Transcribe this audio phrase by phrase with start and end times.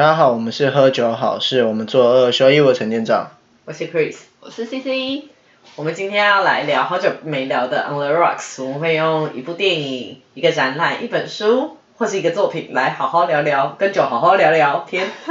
[0.00, 3.32] 大家好，我们是喝酒好事，我们做二休一，我陈店长。
[3.66, 5.24] 我是 Chris，我是 CC，
[5.76, 15.06] 我们今天要来聊好久没聊的 On the Rocks，我们会用一部电影、一个展览、一本书或是一个作品来好好聊聊，跟酒好好聊聊天。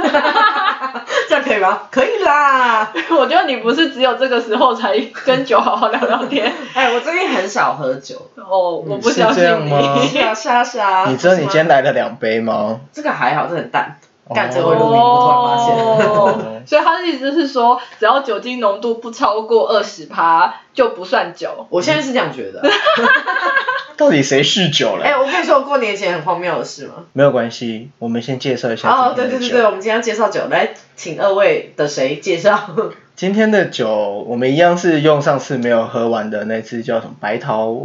[1.28, 1.80] 这样可以吗？
[1.90, 2.92] 可以啦。
[3.10, 6.52] 我觉得你不是只有这个时候才跟酒好好聊聊天。
[6.74, 8.30] 哎，我最近很少喝酒。
[8.36, 10.06] 哦，我不相信是这样吗 你。
[10.06, 11.06] 是啊是啊是啊。
[11.08, 11.80] 你知道你今天来？
[11.80, 12.78] 来了两杯吗？
[12.92, 13.98] 这个还好，这很淡。
[14.34, 15.76] 干哦这个会录音，我突然发现。
[16.08, 21.66] 哦， 所以他的意思是说，只要酒精浓度不超过二十趴，就不算酒。
[21.70, 22.62] 我现在是这样觉得。
[23.96, 25.04] 到底谁酗酒了？
[25.04, 26.94] 哎，我跟你说，我过年前很荒谬的事吗？
[27.12, 29.38] 没有关系，我们先介绍一下哦，今天的酒。
[29.38, 32.58] 对对对对，我们今天要介绍酒，来，请二位的谁介绍？
[33.14, 37.76] 今天的酒，我们一样是用上次没有喝完的那支叫什么白桃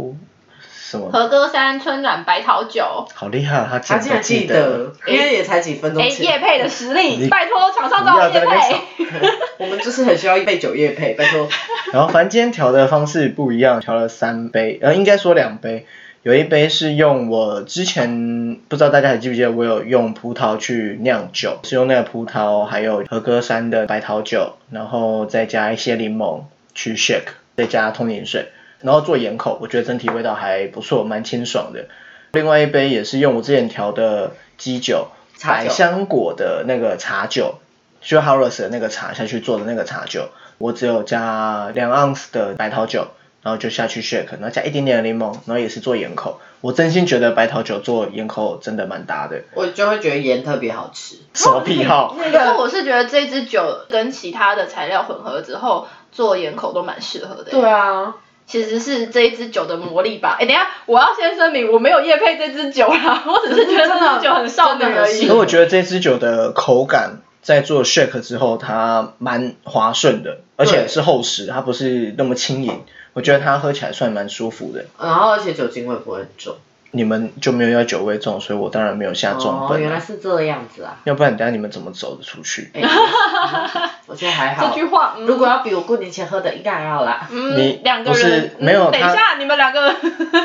[0.88, 1.10] 什么？
[1.10, 4.92] 和歌山春暖白桃酒，好厉害，他他竟然记得。
[5.06, 6.24] 因为也才几分钟哎，前。
[6.26, 9.26] 叶配的实力，拜托厂商找我叶配。
[9.58, 11.48] 我们就是很需要一杯酒叶配，拜托。
[11.92, 15.86] 然后反正今天调的方式不一样，调了三杯，呃，应该说两杯。
[16.22, 26.42] 有一杯是用我之前不知道大家还记不记得，我有用葡萄去酿酒，是用那个葡萄还有和歌山的白桃酒，然后再加一些柠檬
[26.74, 28.48] 去 shake，再加通灵水，
[28.80, 31.86] 然后做盐口，我觉得整体味道还不错，蛮清爽的。
[32.32, 35.08] 另外一杯也是用我之前调的基酒，
[35.42, 37.56] 百香果的那个茶酒，
[38.00, 43.08] 就 Harris 的那个茶下去做的那个茶酒，我只有加两盎司的白桃酒，
[43.42, 46.40] 然后就下去 shake，然后加一点点的柠檬，然后也是做盐口。
[46.60, 51.16] 我真心觉得白桃酒做盐口真的蛮搭的，我就会觉得盐特别好吃。
[51.32, 52.16] 什么癖好？
[52.18, 57.50] 那可是个，我是觉得这支酒跟其他的材料混合之后做盐口都蛮适合的。
[57.50, 58.16] 对啊，
[58.46, 60.36] 其实是这一支酒的魔力吧。
[60.38, 65.22] 哎，等一下，我要先声明，我没有夜配这支酒啦，我只是觉得这支酒很少女而已真的很适。
[65.22, 72.82] 因为我觉得这支酒的口感在做 shake 之后，它蛮滑顺的，而且是厚实，它不是那么轻盈。
[73.12, 74.84] 我觉得它喝起来算蛮舒服的。
[75.00, 76.56] 然后而且酒精味不会很重。
[76.92, 79.80] 你们就没有要酒味重，所以我当然没有下重哦，本、啊。
[79.80, 80.96] 原来是这样子啊。
[81.04, 82.70] 要不然等下你们怎么走得出去？
[82.74, 82.82] 哎
[84.06, 84.68] 我觉得还好。
[84.68, 87.26] 这句话，嗯如果要比我过年前喝的，应该还好啦。
[87.30, 89.94] 你嗯，两个人，没有嗯等一下，你们两个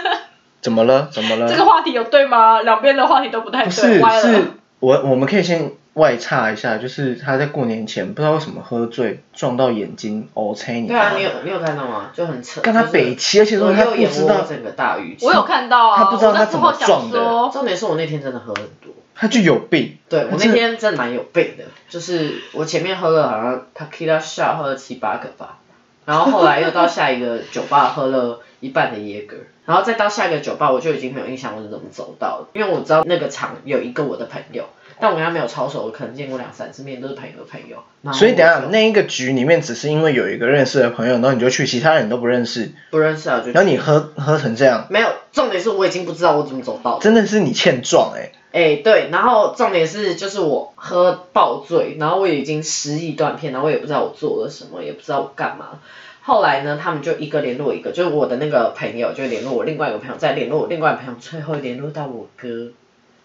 [0.61, 1.09] 怎么了？
[1.11, 1.47] 怎么了？
[1.47, 2.61] 这个话题有对吗？
[2.61, 3.71] 两边的话题都不太对。
[3.71, 4.43] 是
[4.79, 12.11] 我我们可以先外插一下，就是他在过年前不知道为什么喝醉撞到眼睛你对啊，你有你有看到吗？
[12.13, 12.61] 就很扯。
[12.61, 15.17] 跟他北七，而且说他不知道，整个大雨。
[15.21, 18.93] 我有看到啊，他不知道他怎么撞的想说，重点是我那天真的喝很多。
[19.13, 19.97] 他就有病。
[20.09, 25.59] 对我那天真的蛮有病的，就是我前面喝了好像 Tequila shot 喝了七八个吧，
[26.05, 29.35] 然后后来又到下一个酒吧喝了一半的椰格，
[29.65, 34.65] 然后再到下一个酒吧我就已经没有印象我是怎么走到的，因为我知道那个场有一个我的朋友，
[35.01, 37.77] 但我跟他没有超熟，我可能见过两三次面，都是朋友的朋友。
[38.03, 47.01] 然后所以等下那一个局里面，只是因为有一个认识的朋友，然后你就去，其他人都不认识，不认识啊，就然后你喝喝成这样，没有，重点是我已经不知道我怎么走到的。
[47.01, 55.79] 真的是你欠撞哎、哎、对，然后重点是就是我喝爆醉，然后我已经失忆断片，然后我也不知道我做了什么，也不知道我干嘛。
[56.23, 62.71] 后来呢，他们就一个联络一个，就是我的那个朋友就联络我另外一个朋友，再联络我另外一个朋友，最后联络到我哥，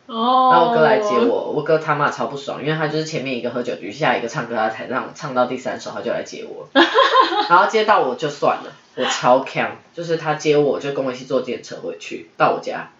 [0.06, 6.69] 哦，然后我哥来接我，我哥他妈超不爽，因为他就是前面一个喝酒局，下一个唱歌，他才让唱到第三首他就来接我，
[7.50, 12.91] 然后接到我就算了，我超强，就是他接我就跟我一起坐电车回去到我家，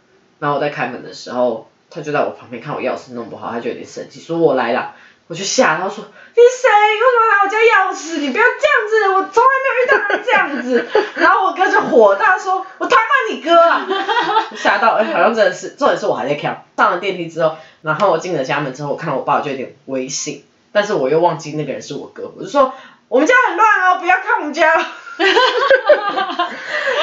[0.41, 4.95] 然后我在开门的时候，他就在我旁边看我钥匙弄不好，他就有点生气，说我来啦。
[5.29, 6.05] 我就吓他说
[6.35, 6.69] 你谁？
[6.69, 8.19] 为什么拿我家钥匙？
[8.21, 10.87] 你不要这样子，我从来没有遇到人这样子。
[11.21, 13.87] 然后我哥就火大说，我他妈你哥啊！
[14.55, 16.65] 吓到，哎、好像真的是，重点是我还在看。
[16.77, 22.73] 上了电梯之后，然后我进了家门之后，我看到我爸就有点微信，但是我又忘记那个人是我哥，我就说
[23.09, 24.73] 我们家很乱哦，不要看我们家。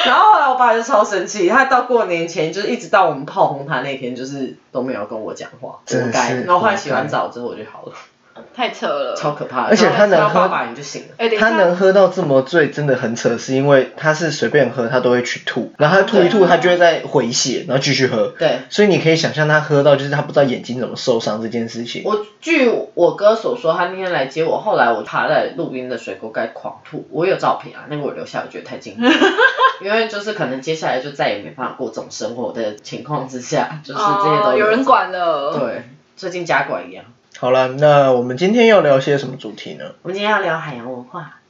[0.06, 6.34] 然后后来我爸就超生气，他到过年前就是一直到我们炮轰他那天，就是都没有跟我讲话，活该。
[6.44, 7.92] 然后后来洗完澡之后我就好了，
[8.54, 9.14] 太扯了。
[9.16, 9.68] 超可怕的。
[9.68, 11.28] 而且他能喝爸爸你就醒了。
[11.38, 18.28] 他能喝到这么醉，真的很扯，是因为他是随便喝他都会去吐，然后他吐一吐，他就会再回血，然后继续喝。
[18.38, 22.02] 对，所以你可以想象他喝到就是他不知道眼睛怎么受伤这件事情。
[22.04, 29.18] 我据我哥所说，他那天来接我，后来我趴在路边的水沟盖狂吐，我有照片啊，那个我留下，我觉得太惊人了，
[29.82, 34.84] 因为就是可能接下来就再也没办法过这种生活的情况之下，就是这些都哦有人。
[34.84, 35.58] 管了。
[35.58, 37.06] 对，最近家管一样。
[37.38, 39.84] 好了，那我们今天要聊些什么主题呢？
[40.02, 41.40] 我们今天要聊海洋文化。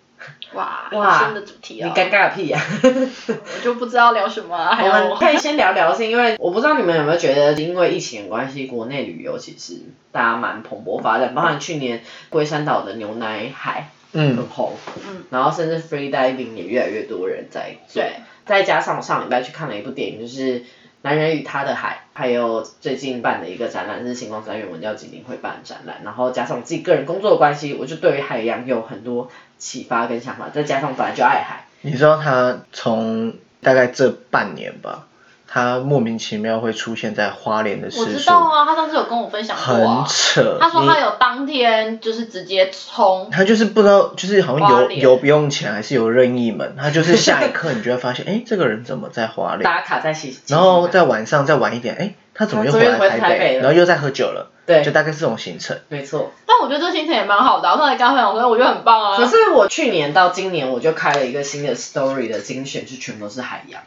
[0.55, 2.59] 哇，哇好深的主题你哦，尴尬个屁呀、
[3.29, 9.83] 我就不知道聊什么我有们可以先聊聊，是因为我不知道你们有没有觉得，因为疫情的关系，国内旅游其实
[10.13, 14.37] 大家蛮蓬勃发展，包含去年龟山岛的牛奶海嗯。
[14.37, 14.73] 很嗯，红，
[15.07, 18.13] 嗯然后甚至 free diving 也越来越多人在做，对，
[18.47, 20.61] 再加上我上礼拜去看了一部电影，就是
[21.05, 35.07] 《男人与他的海》，还有最近办的一个展览是星光三月文教基金会办的展览，然后加上自己个人工作的关系，我就对于海洋有很多启发跟想法，再加上本来就爱海，你知道他从大概这半年吧，
[35.55, 40.59] 他莫名其妙会出现在花莲的我次数知道啊，他上次有跟我分享过很啊，扯。
[40.61, 46.75] 他说你他有当天就是直接冲，他就是不知道，就是好像花莲游游不用钱，还是有任意门。
[46.77, 49.63] 他就是下一刻你就会发现， 哎，这个人怎么在花莲？
[49.63, 53.39] 打卡在洗，然后在晚上再晚一点，哎，他怎么又回他怎么又回来台北？
[53.39, 55.79] 台北了然后又在喝酒了，对就大概是这种行程。
[55.87, 56.33] 没错。
[56.47, 59.17] 但我觉得这行程也蛮好的啊，我上次跟他分享说，我觉得很棒啊。
[59.17, 63.81] 可是我去年到今年，我就开了一个新的 story 的精选，就全都是海洋，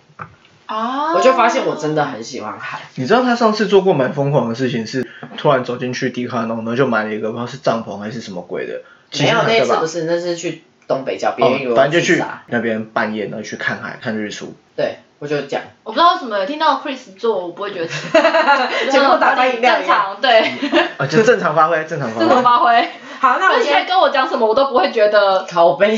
[0.67, 2.81] 啊，我就发现我真的很喜欢海。
[2.95, 8.81] 你知道他上次做过蛮疯狂的事情，是突然走进去迪卡侬，然后就买了一个不知道是帐篷还是什么鬼的，
[9.19, 9.87] 没有，那次不？
[9.87, 14.55] 是，那是去东北角，别人以为哦，反正就去那边半夜，呢去看海、看日出。
[14.75, 17.87] 对，我就讲，我不知道为什么听到 Chris 做，我不会觉得
[18.91, 20.05] 结果打翻饮料正一样。
[20.05, 20.41] 常，对，
[20.97, 22.43] 啊，就正常发挥，正常发正常挥。
[22.43, 22.89] 发挥。
[23.19, 25.43] 好，那我现在跟我讲什么，我都不会觉得。
[25.47, 25.97] 拷贝。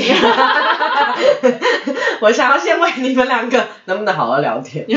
[2.22, 4.86] 我想要先问你们两个，能不能好好聊天？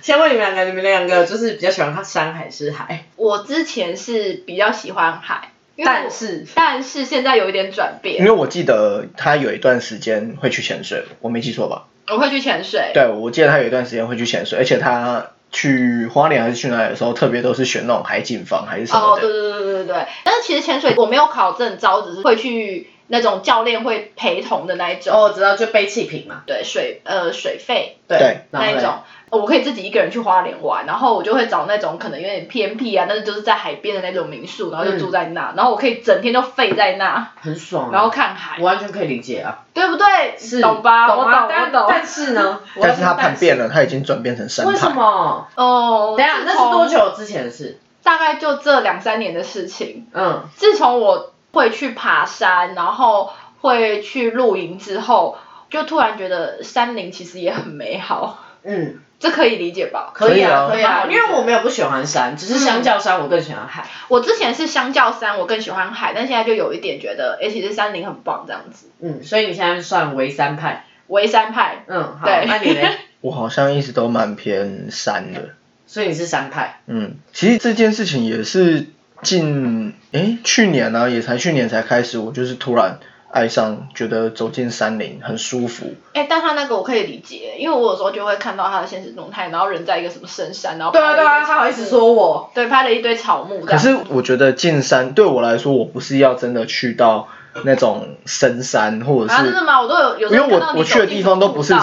[0.00, 3.06] 先问你们两个，你们两个就是比较喜欢看山还是海？
[3.16, 11.86] 我之前是比较喜欢海，因为我但是但是现在有一点转因变，为我记得他有一段时间会去潜水，我没记错吧？
[12.08, 12.90] 我会去潜水。
[12.94, 19.30] 对，我记得他有一段时间会去潜水，而且他去花莲还是去哪里的时候，特别都是选那种海景房还是什么哦，对。
[19.30, 20.06] 对对对对对。
[20.24, 25.14] 但是其实潜水我没有考证照，只是会去那种教练会陪同的那一种。
[25.14, 26.42] 哦，我知道，就背气瓶嘛。
[26.46, 29.02] 对，水呃水费对那一种，
[29.36, 37.90] 我可以自己一个人去花莲玩，然后我就会找那种可能有点偏僻啊，但是就是在海边的那种民宿，然后就住在那，然后我可以整天就废在那，很爽、啊。
[37.92, 39.60] 然后看海我，完全可以理解啊。
[39.74, 40.06] 对不对？
[40.38, 41.08] 是懂吧？
[41.16, 41.86] 我懂啊，懂。
[41.88, 43.64] 但是呢， 但是他叛变了。
[43.64, 44.94] 了，他已经转变成山为什派。
[44.94, 45.48] 么？
[45.56, 46.86] 哦，等下，那是多？
[46.86, 47.78] 久之前的事？
[48.04, 50.06] 大概就这两三年的事情。
[50.12, 55.38] 嗯，自从我会去爬山，然后会去露营之后，
[55.70, 60.12] 就突然觉得山林其实也很美好，嗯，这可以理解吧？
[60.14, 63.86] 可以啊，可可以啊，因为我没有不喜欢山，只是相较山我更喜欢海。
[64.08, 68.90] 我之前是相较山，我更喜欢海，但现在就有一点觉得，哎、其实山林很棒这样子。
[69.00, 70.84] 嗯，所以你现在算为山派。
[71.06, 72.88] 围山派，嗯，好，那你呢？
[73.20, 75.50] 我好像一直都蛮偏山的。
[75.86, 76.80] 所以你是山派。
[76.86, 78.86] 嗯，其实这件事情也是
[79.22, 82.98] 近诶去年呢、也才去年才开始，我就是突然
[83.34, 85.92] 爱上，觉得走进山林很舒服。
[86.12, 92.48] 哎、但他那个我可以理解，因为我有时候就会看到他的现实动态，然后人在一个什么深山，然后对啊对啊，他好意思，说我。
[92.54, 93.76] 对，拍了一堆草木可。
[93.76, 97.26] 是我觉得进山对我来说，我不是要真的去到
[97.64, 99.82] 那种深山，或者啊，是真的吗？
[99.82, 101.74] 我都有有因为我我去的地方都不是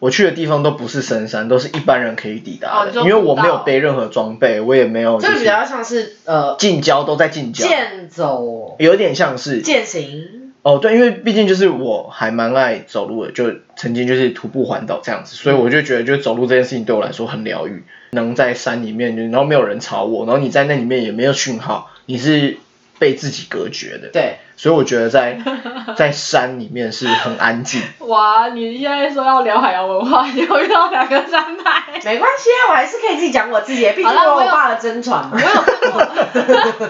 [0.00, 10.45] 我去的地方都不是深山，都是一般人可以抵达的，因为我没有背任何装备，我也没有就是这比较像是呃近郊都在近郊，健走、有点像是健行。
[10.66, 22.56] 哦，对，因为毕竟就是我还蛮爱走路的，就曾经就是徒步环岛这样子，所以我就觉得，就走路这件事情对我来说很疗愈，能在山里面，然后没有人吵我，然后你在那里面也没有讯号，你是
[22.98, 25.38] 被自己隔绝的，对，所以我觉得在
[25.96, 27.82] 在山里面是很安静。
[28.00, 31.82] 哇，你现在说要聊海洋文化， 结果遇到两个山派。
[32.04, 35.38] 没关系啊，我还是可以自己讲我自己的，毕竟我爸的真传嘛我。
[35.38, 36.86] 有看过，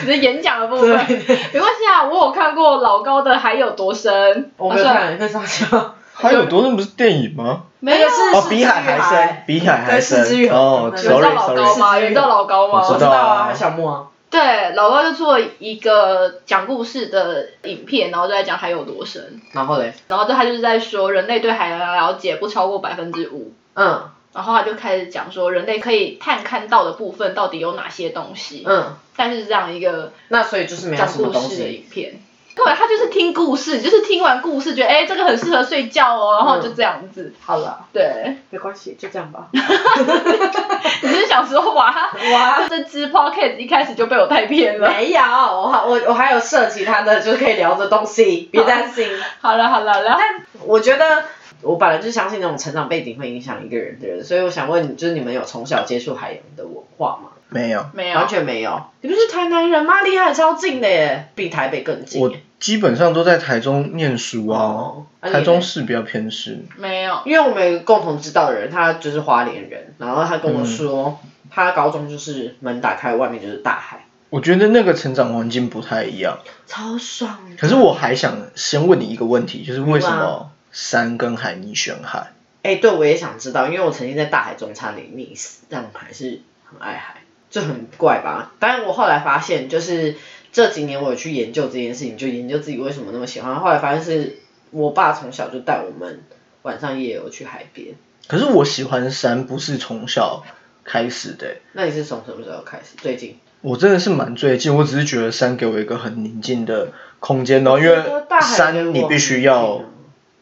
[0.00, 4.12] 只是演讲的部分，没关系啊，我有看过老高的《海有多深》，
[4.56, 5.94] 我没有啊看，那啥笑。
[6.18, 7.64] 还有多深不是电影吗？
[7.80, 10.48] 没有，哦，比海还深，比海还深。
[10.50, 11.76] 哦有有人知道老高。
[11.76, 11.96] 吗？
[11.98, 12.80] 有人知道老高吗？
[12.82, 14.02] 我我知道啊啊，小木啊。
[14.30, 24.10] 对，老高就做一个讲故事的影片，然后就在讲海有多深，然后嘞，然后他就是在说人类对海洋的了解不超过百分之五，嗯。
[24.32, 31.72] 然后他就开始讲说人类可以探看到的部分到底有哪些东西，嗯，但是是这样一个那所以就是没有讲什么东故事的西。
[31.72, 32.20] 影片。
[32.56, 37.32] 对，他就是听故事，就是听完故事觉得哎、这个很适合睡觉哦，然后就这样子。
[37.40, 39.48] 好了，对，没关系，就这样吧。
[39.52, 41.94] 你是想说哇，
[42.32, 44.88] 哇，这支 podcast 一开始就被我带偏了。
[44.88, 49.06] 没有，我还我我还有设其他的，就是可以聊的东西，别担心。
[49.42, 50.20] 好 了好了，然后
[50.64, 51.24] 我觉得
[51.60, 57.32] 我本来就相信那种成长背景会影响一个人的人，所以我想问你，就是你们有从小接触海洋的文化吗？
[57.48, 58.26] 没有，没有完。
[58.26, 58.82] 全没有。
[59.02, 60.00] 你不是台南人吗？
[60.02, 62.40] 离海超近的耶，比台北更近。
[62.58, 66.64] 基本上都在台中念书啊，哦啊台中市比较偏市。
[66.76, 71.18] 没有，因为我们有一个共同知道的人，他就是花莲人，然后他跟我嗯说，
[71.50, 76.38] 他高中就是门打开，外面就是大海，我觉得那个成长环境不太一样。
[76.66, 77.56] 超爽的。
[77.56, 82.32] 可是我还想先问你一个问题，就是为什嗯么山跟海你选海？
[82.62, 88.52] 哎、对，我也想知道，因为我曾经在大海中差点溺死，但我还是很爱海，就很怪吧。
[88.58, 90.16] 当然，我后来发现，就是
[90.56, 93.60] 这几年我有去研究这件事情，就研究自己为什么那么喜欢。
[93.60, 94.38] 后来发现是
[94.70, 96.22] 我爸从小就带我们
[96.62, 97.88] 晚上夜游去海边。
[98.26, 100.44] 可是我喜欢山不是从小
[100.82, 102.96] 开始的欸、那你是从什么时候开始？
[102.96, 103.36] 最近？
[103.60, 106.88] 我真的是蛮最近，我只是觉得山给我一个很宁静的
[107.20, 108.02] 空间，然后因为
[108.40, 109.82] 山你必须要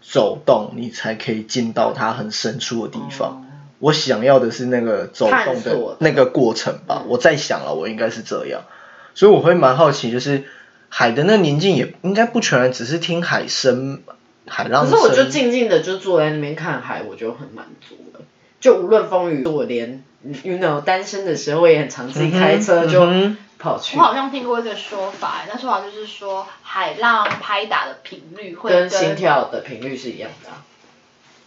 [0.01, 3.31] 走动，你才可以进到它很深处的地方。
[3.31, 3.41] 哦
[3.81, 7.03] 我想要的是那个走动的的那个过程吧。
[7.05, 8.63] 嗯我在想了，我应该是这样，
[9.15, 10.45] 所以我会蛮好奇，就是
[10.89, 14.03] 海的那宁静也应该不全然只是听海声、
[14.47, 14.93] 海浪声。
[14.93, 18.21] 可是我就静静的就坐在那边看海，我就很满足了。
[18.61, 20.03] 就无论风雨，我连
[20.43, 23.97] you know 单身的时候，我也很常自己开车就嗯哼跑去。
[23.97, 30.65] 我好像听过一个说法，那说法就是说海浪拍打的频率会跟心跳的频率是一样的啊、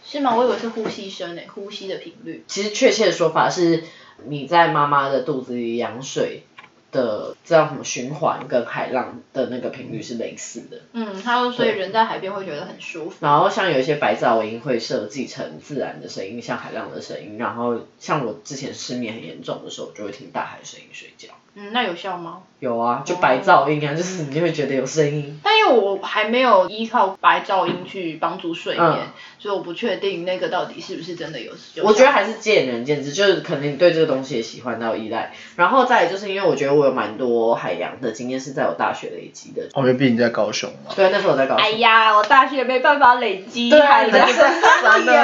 [0.04, 0.34] 是吗？
[0.36, 2.44] 我以为是呼吸声诶，呼吸的频率。
[2.46, 3.82] 其实确切的说法是，
[4.26, 6.44] 你在妈妈的肚子里羊水
[6.90, 10.80] 的这样什么循环跟海浪的那个频率是类似的。
[10.92, 13.16] 嗯，他说所以人在海边会觉得很舒服。
[13.20, 17.36] 然后像有一些白噪音会设计成自然的声音，像海浪的声音。
[17.38, 21.28] 然后像我之前失眠很严重的时候，我就会听大海声音睡觉。
[21.54, 22.42] 嗯，那有效吗？
[22.60, 25.40] 有啊，就白噪音啊，就是你会觉得有声音。
[25.42, 29.06] 但因为我还没有依靠白噪音去帮助睡眠，嗯
[29.40, 31.52] 所以我不确定那个到底是不是真的有。
[31.74, 35.32] 有我觉得效还是见仁见智，就是可能你对这个东西也喜欢到依赖。
[35.54, 39.68] 然后再来就是因为我觉得我有蛮多海洋的经验是在我大学累积的。
[39.74, 40.92] 哦，因为毕竟在高雄嘛。
[40.96, 41.64] 对，那时候我在高雄。
[41.64, 44.42] 哎呀，我大学没办法累积海的你那时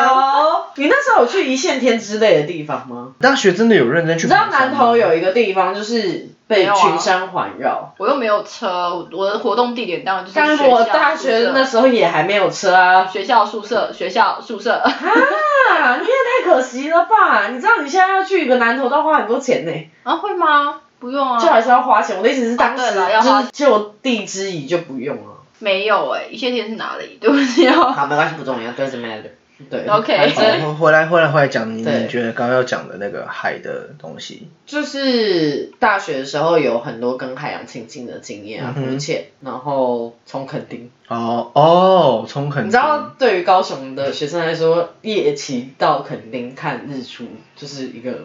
[0.07, 3.15] 候有，你那时候有去一线天之类的地方吗？
[3.21, 13.07] 大学真的有认真去你知道南投有一个地方就是被群山环绕，我又没有车，我的活动地点当然就是学校我大学那时候也还没有车啊。
[13.07, 14.73] 学校宿舍， 学校宿舍。
[14.75, 16.13] 啊，你也
[16.45, 17.49] 太可惜了吧！
[17.49, 19.73] 你知道你现在要去一个南投都要花很多钱呢，
[20.03, 20.81] 啊，会吗？
[20.99, 21.39] 不用啊。
[21.41, 22.17] 就还是要花钱。
[22.17, 25.39] 我的意思是当时要花就是就地之谊就不用了。
[25.61, 27.19] 没有哎、一切天是哪里？
[27.21, 27.91] 对不起哦。
[27.93, 29.31] 好，没关系，不重要，doesn't matter。
[29.71, 30.31] 对 OK
[30.79, 40.91] 回来回来回来讲你你觉得刚刚要讲的那个海的东西，就是大学的时候有很多跟海洋亲近的经验啊，浮潜，然后冲垦丁。
[41.07, 48.23] 哦哦，冲垦丁，你知道，对于高雄的学生来说，夜骑到垦丁看日出，就是一个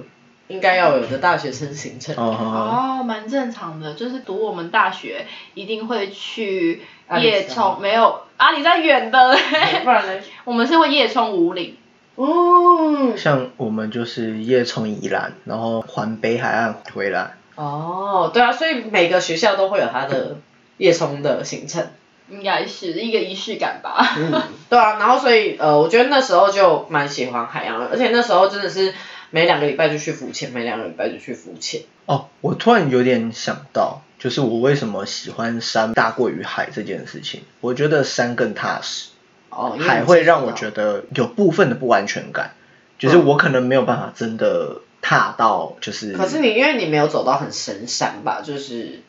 [0.50, 2.14] 应该要有的大学生行程。
[2.18, 6.82] 哦蛮正常的，就是读我们大学一定会去
[7.22, 9.38] 夜冲，没有啊你在远的，
[9.84, 10.22] 不然呢？
[10.44, 11.78] 我们是会夜冲五岭。
[12.16, 17.36] 哦像我们就是夜冲宜兰，然后环北海岸回来。
[17.56, 20.38] 哦，对啊，所以每个学校都会有它的
[20.78, 21.88] 夜冲的行程。
[22.30, 24.06] 应该是一个仪式感吧。
[24.18, 28.94] 嗯，对啊，然后所以呃，我觉得那时候就蛮喜欢海洋的，而且那时候真的是
[29.32, 31.84] 每两个礼拜就去浮潜，每两个礼拜就去浮潜。
[32.06, 37.42] 哦，我突然有点想到，就是我为什么喜欢山大过于海这件事情。
[37.62, 39.10] 我觉得山更踏实，
[39.50, 42.56] 哦，海会让我觉得有部分的不安全感，
[42.98, 46.14] 就是我可能没有办法真的踏到，就是。
[46.14, 49.02] 可是你因为你没有走到很深山吧，就是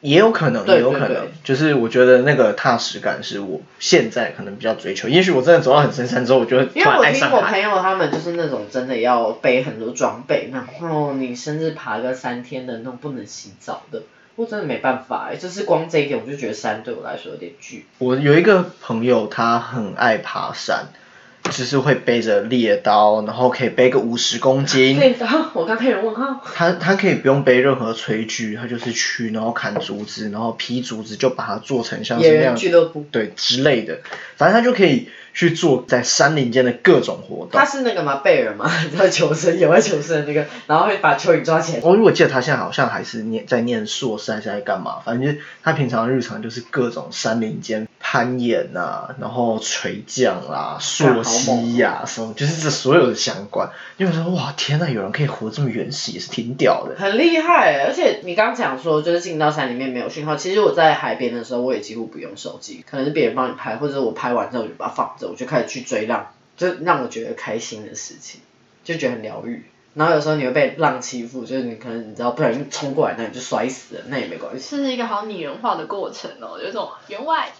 [0.00, 5.08] 也有可能，也有可能对对，就是我觉得那个踏实感是我现在可能比较追求。
[5.08, 7.42] 也许我真的走到很深山之后，我就会突因为然我听我。
[7.42, 14.02] 朋友他们就是那种真的要背很多装备，然后你甚至爬个三天的那种不能洗澡的，
[14.36, 17.86] 我真的没办法哎，就是光这一点我就觉得山对我来说有点巨。
[17.98, 20.86] 我有一个朋友，他很爱爬山，
[21.44, 24.98] 就是会背着猎刀，然后可以背个五十公斤。
[25.00, 26.42] 猎刀，我刚开始问号。
[26.54, 34.00] 他他可以不用背任何炊具，他就是去然后砍竹子，然后劈竹子就把它做成像是那样俱乐部，对之类的，
[34.36, 37.64] 反正他就可以去做在山林间的各种活动他。
[37.64, 38.16] 是那个吗？
[38.24, 38.70] 贝尔吗？
[38.84, 41.80] 你知道求生野外求生的那个，然后会把蚯蚓抓起来。
[41.82, 53.70] 我如果记得他现在好像还是念在念硕士还是在干嘛，反正就是他平常日常就是各种山林间攀岩啊，然后垂降啦、溯溪呀、什么，就是这所有的相关。
[53.96, 56.94] 因为我说哇天呐，有人可以活这么原始，也是挺屌的。
[56.98, 60.36] 很厉害，而且你刚刚讲说，就是进到山里面没有讯号。
[60.36, 68.42] 其实我在海边的时候，我也几乎不用手机，可能是别人帮你拍，或者我拍完之后我就把它放着，我就开始去追浪，就让我觉得开心的事情，
[68.84, 69.64] 就觉得很疗愈。
[69.94, 74.76] 然后有时候你会被浪欺负，就是你可能你知道不小心冲过来，那你就摔死了，那也没关系。
[74.76, 77.48] 这是一个好拟人化的过程哦，有种员外，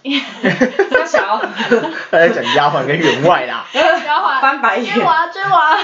[0.91, 1.37] 他想要
[2.11, 3.81] 他在讲丫鬟跟员外啦，丫
[4.21, 5.77] 鬟翻白眼追我啊追我啊！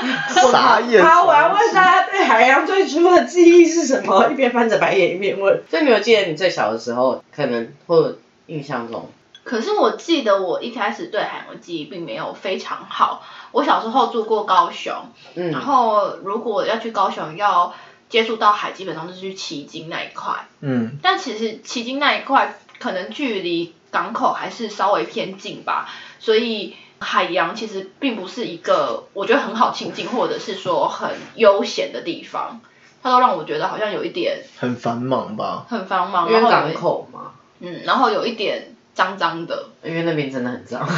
[0.51, 1.03] 傻眼。
[1.03, 4.27] 好，我要问傻大家对海洋最初的记忆是什么？
[4.31, 5.61] 一边翻着白眼一边问。
[5.69, 9.09] 所以你有记得你最小的时候，可能或印象中，
[9.45, 13.23] 可是我记得我一开始对海洋的记忆并没有非常好。
[13.51, 14.93] 我小时候住过高雄，
[15.35, 17.73] 嗯然嗯，后如果要去高雄要
[18.09, 20.47] 接触到海，基本上就是去旗津那一块。
[20.59, 25.87] 嗯，但其实旗津那一块可能距离港口还是稍微偏近吧，
[26.19, 32.59] 所以海洋其实并不是一个我觉得很好亲近，或者是说很悠闲的地方。
[33.03, 35.67] 它都让我觉得好像有一点很繁忙吧？
[35.69, 39.67] 很繁忙，因为然后港口嘛，嗯，然后有一点脏脏的。
[39.83, 40.89] 因为那边真的很脏。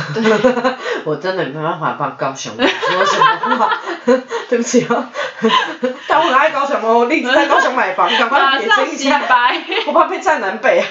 [1.03, 2.65] 我真的没办法帮高雄说
[3.05, 3.81] 什么话，
[4.47, 5.05] 对不起哦。
[6.07, 9.61] 但我很爱高雄哦，我立志在高雄买房，赶快撇马上洗清一下，白。
[9.87, 10.87] 我怕被占南北啊。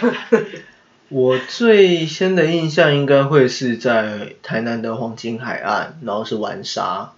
[1.08, 7.12] 我最先的印象应该会是在台南的黄金海岸，然后是玩沙，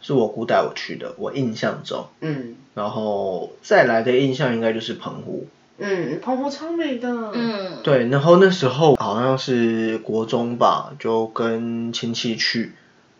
[0.00, 2.08] 是我姑带我去的，我印象中。
[2.22, 5.46] 嗯然后再来的印象应该就是澎湖，
[5.78, 7.08] 嗯，澎湖超美的。
[7.32, 12.72] 嗯，对，然后那时候好像是国中吧，就跟亲戚去，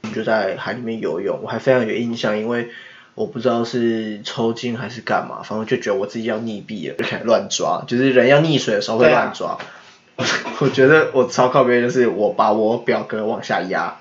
[0.03, 2.71] 我们就在海里面游泳，我还非常有印象，因为
[3.15, 9.57] 我不知道是抽筋还是干嘛，反正就觉得我自己要溺毙了，就开始乱抓，就是人要溺水的时候会乱抓。
[10.61, 13.97] 我觉得我超靠边，就是我把我表哥往下压。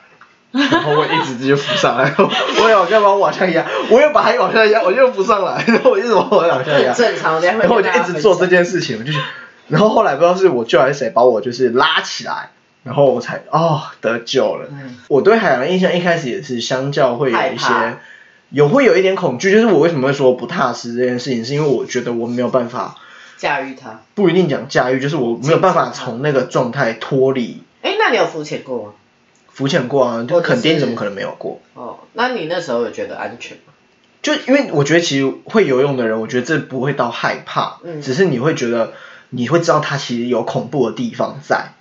[0.72, 9.20] 然后我一直就浮上来， 我有干嘛往下压，我又把它往下压，我又浮上来，然 后我一直往往下压，正常，然然后我就一直做这件事情，我就是，
[9.68, 12.50] 然后后来不知道是我舅还是谁把我就是拉起来，
[12.84, 14.68] 然后我才哦得救了。
[14.72, 17.68] 嗯我对海洋的印象一开始也是相较会有一些，
[18.50, 22.96] 有会有一点恐惧，就是我为什么会说不踏实这件事情，是因为我觉得我没有办法，
[23.38, 24.00] 驾驭它。
[24.16, 27.62] 不一定讲驾驭，就是我没有办法从那个状态脱离。
[27.82, 28.90] 哎，那你有浮潜过吗？
[29.58, 31.60] 浮潜过啊，就或者垦丁是怎么可能没有过？
[31.74, 33.74] 哦，那你那时候有觉得安全吗？
[34.22, 38.94] 就因为我觉得其实会游泳的人，我觉得这不会到害怕，嗯只是你会觉得
[39.30, 41.74] 你会知道它其实有恐怖的地方在。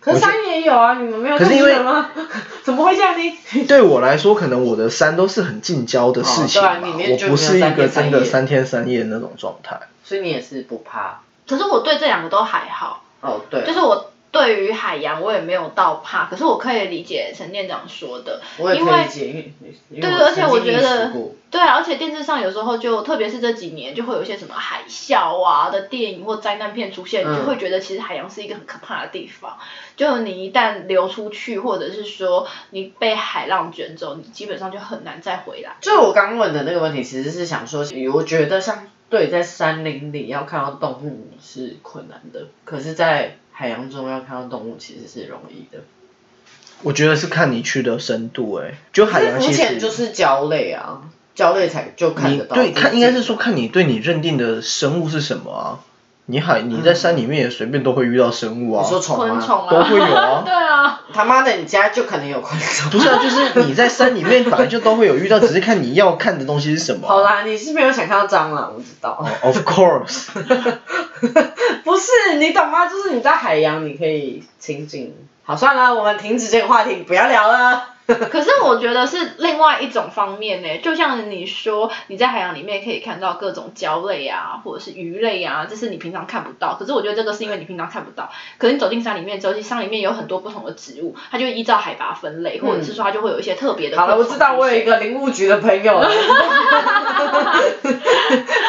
[0.00, 1.72] 可是山也有啊，你们没有可是因为？
[2.64, 3.64] 怎么会这样呢？
[3.68, 9.78] 对我来说，可能我的山都是很近郊的事情我不是一个真的三三天三夜那种状态。
[10.02, 11.20] 所以你也是不怕。
[11.46, 19.54] 可是我对这两个都还好，哦，对，就是我对于海洋我也没有到怕，可是我可以理解陈店长说的，我也因为可以理解，因为
[19.90, 21.12] 因为对，而且我觉得
[21.50, 29.58] 对啊，而且电视上有时候就，特别是这几年，就会有一些什么海啸啊的电影或灾难片出现，你就嗯会觉得其实海洋是一个很可怕的地方。
[29.96, 35.72] 就你一旦流出去，或者是说你被海浪卷走，你基本上就很难再回来。
[35.80, 45.82] 就我刚问的那个问题，其实是想说，我觉得像对在山林里要看到动物是困难的，可是，在海洋中要看到动物其实是容易的。
[46.80, 51.02] 我觉得是看你去的深度、欸，就海洋浮其实潜就是礁类啊，
[51.36, 52.56] 礁类才就看得到。
[52.56, 55.84] 对看应该是说看你对你认定的生物是什么啊。
[56.30, 59.24] 你海你在山里面也随便都会遇到生物啊你，说虫吗？
[59.26, 62.90] 昆虫啊，都会有啊 对啊，他妈的，你家就可能有昆虫。
[62.90, 67.10] 不是啊，就是你在山里面本来就都会有遇到，只是看你要看的东西是什么啊。
[67.10, 69.26] 好啦，你是没有想看到蟑螂，我知道。
[69.42, 70.28] Of course，
[71.84, 72.86] 不是，你懂吗？
[72.86, 75.14] 就是你在海洋，你可以亲近。
[75.42, 77.82] 好，算了，我们停止这个话题，不要聊了。
[78.30, 86.76] 可是我觉得是另外一种方面呢，就像你说，你在海洋里面可以看到各种礁类啊，或者是鱼类啊，这是你平常看不到。
[86.78, 93.96] 可是我觉得这个是因为你平常看不到，可是你走进山里面之后，其实山里面有很多不同的植物，它就会依照海拔分类，或者是说它就会有一些特别的。
[93.96, 96.00] 好了，我知道，我有一个林务局的朋友。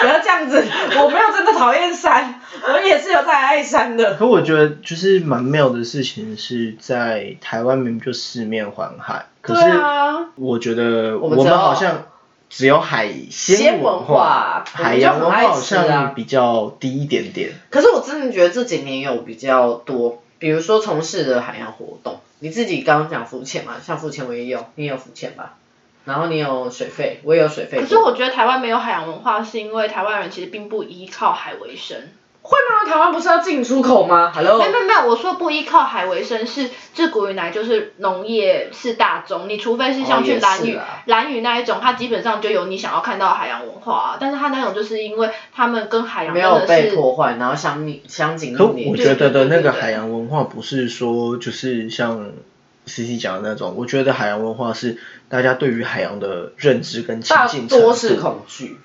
[0.01, 0.63] 不要这样子，
[0.97, 4.15] 我没有真的讨厌山，我也是有在爱山的。
[4.15, 12.05] 可我觉得就是蛮妙的事情是在台湾明明就四面环海，可对是啊，我觉得我们好像
[12.49, 17.51] 只有海鲜鲜文化海洋文化好像比较低一点点。
[17.69, 25.55] 可是我真的觉得这几年有比较多，比如说从事的海洋活动，你自己刚刚讲浮潜嘛，像浮潜我也有，你也有浮潜吧？
[26.03, 27.79] 然后你有水费，我也有水费。
[27.79, 32.09] 可是我觉得台湾没有海洋文化，是因为台湾人其实并不依靠海为生。
[32.41, 32.89] 会吗？
[32.91, 46.61] 台湾不是要进出口吗？Hello，没有没有没有，我说不依靠海为生是自古以来就是农业是大宗，你除非是像去蓝屿、是啦蓝屿那一种，它基本上就有你想要看到的海洋文化、啊，但是它那种就是因为他们跟海洋没有。
[46.67, 48.65] 被破坏，然后相密相紧可。
[48.65, 52.31] 我觉得的那个海洋文化不是说就是像
[52.85, 54.97] C C 讲的那种，我觉得海洋文化是
[55.29, 58.15] 大家对于海洋的认知跟亲大近程多是。
[58.15, 58.77] 恐惧。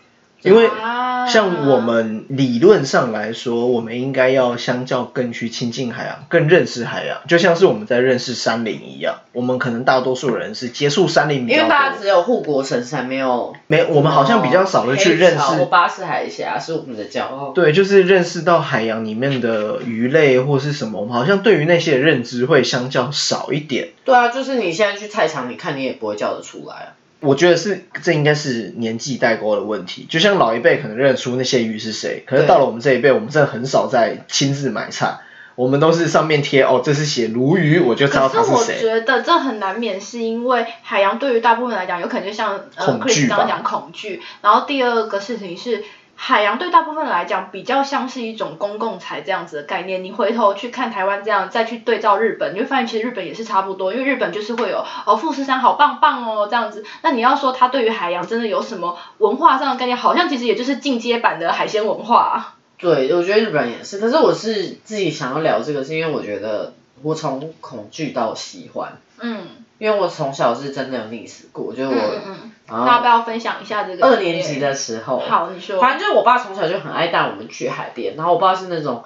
[0.47, 9.17] 因为啊像我们理论上来说，我们应该要相较更去亲近海洋，更认识海洋，就像是我们在认识山林一样。
[9.33, 17.51] 我们可能大多数人是接触山林比较因为大家，只有护国神山，没有没我们好像比较少的去认识黑潮或巴士海峡是我们的骄傲。
[17.53, 23.89] 对，就是认识到海洋里面的鱼类或是什么，我们好像对于那些认知会相较少一点。
[24.05, 26.89] 对啊，就是你现在去菜场，你看你也不会叫得出来啊。
[27.21, 35.19] 我觉得是这应该是年纪代沟的问题，就像老一辈可能认得出那些鱼是谁，可是到了我们这一辈，我们真的很少在亲自买菜，
[35.55, 38.81] 我们都是上面贴哦，这是写鲈鱼，我就知道可是我它谁。
[38.81, 45.85] 觉得这很难免，是因为海洋对于大部分来讲，有可能就像呃恐惧 Chris 刚刚讲恐惧，然后第二个事情是。
[46.19, 50.03] 海洋对大部分来讲比较像是一种公共财这样子的概念。
[50.03, 56.85] 你回头去看台湾这样，再去对照日本，你会发现其实日本也是差不多，因为日本就是会有哦富士山好棒棒哦这样子。
[57.03, 62.55] 那你要说它对于海洋真的有什么文化上的概念，好像其实也就是进阶版的海鲜文化啊。
[62.79, 69.47] 对，我觉得日本也是，可是我是自己想要聊这个，是因为我觉得我从恐惧到喜欢，嗯
[69.79, 74.07] 因为我从小是真的有溺死过，就是嗯我，嗯要不要分享一下这个？
[74.07, 75.79] 二年级的时候，好，你说。
[75.79, 79.05] 反正就是我爸从小就很爱带我们去海边，然后我爸是那种，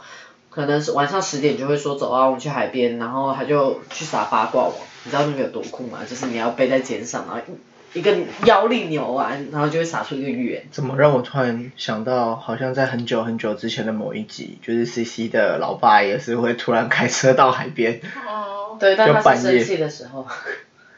[0.49, 4.73] 可能是晚上十点就会说走啊，我们去海边，然后他就去撒八卦网，
[5.03, 5.99] 你知道那个有多酷吗？
[6.09, 7.43] 就是你要背在肩上，然后
[7.93, 10.63] 一一个腰力扭完，然后就会撒出一个圆。
[10.71, 19.43] 怎么让我突然想到，好像在很久很久之前的某一集，就是 C C 的老爸也是会突然开车到海边，哦，对，但就半夜。
[19.43, 20.27] 他是生气的时候，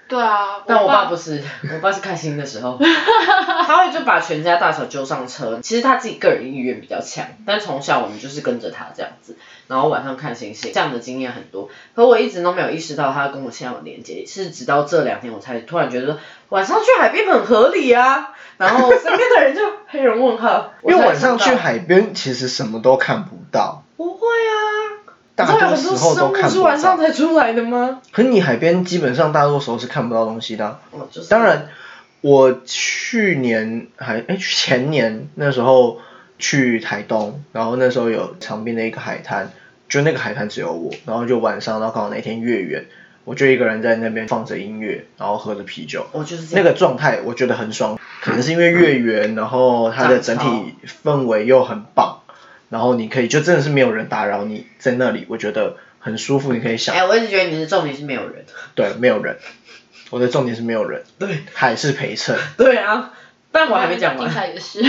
[0.07, 2.79] 对啊，但我爸爸不是，我爸是开心的时候，
[3.67, 5.61] 他会就把全家大小揪上车。
[5.63, 9.37] 其实他自己个人意愿比较强，但从小我们就是跟着他这样子，
[9.69, 11.69] 然后晚上看星星，这样的经验很多。
[11.95, 16.19] 可我一直都没有意识到它跟我现在有连接，是直到这两天我才突然觉得
[16.51, 18.31] 晚上去海边很合理啊。
[18.59, 24.63] 然后身边的人就黑人问号， 因为晚上去海边其实什么都看不到，不会啊，
[25.35, 26.97] 大多时很多生物候都看不是晚上。
[26.97, 28.01] 才出来的吗？
[28.13, 31.71] 可你海边基本上大多时候是看不到东西的啊、哦，就是当然，
[32.21, 35.99] 我去年还哎前年那时候
[36.43, 39.53] 去台东，然后那时候有长滨的一个海滩，
[39.89, 42.87] 就那个海滩只有我，然后就晚上，然后刚好那天月圆，
[43.23, 50.75] 我就一个人在那边放着音乐，然后喝着啤酒，我就是这样那个状态我觉得很爽，可能是因为月圆，然后它的整体
[51.05, 52.23] 氛围又很棒，
[52.69, 58.45] 然后你可以就真的是没有人打扰你在那里，我觉得很舒服，你可以想哎、我一直觉得你的重点是没有人。
[58.75, 59.37] 对，没有人。
[60.11, 62.37] 我的重点是没有人，对，海是陪衬。
[62.59, 63.15] 对啊，
[63.51, 64.35] 但我还没讲完精。
[64.35, 64.83] 彩也是。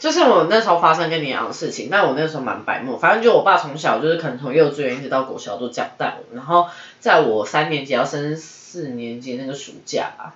[0.00, 6.66] 就是我那时候发生跟你一样的事情，但我那时候蛮白目，反正就我爸从小就是可能从幼稚园一直到国小都这样带我，然后
[6.98, 10.34] 在我三年级要升四年级那个暑假吧，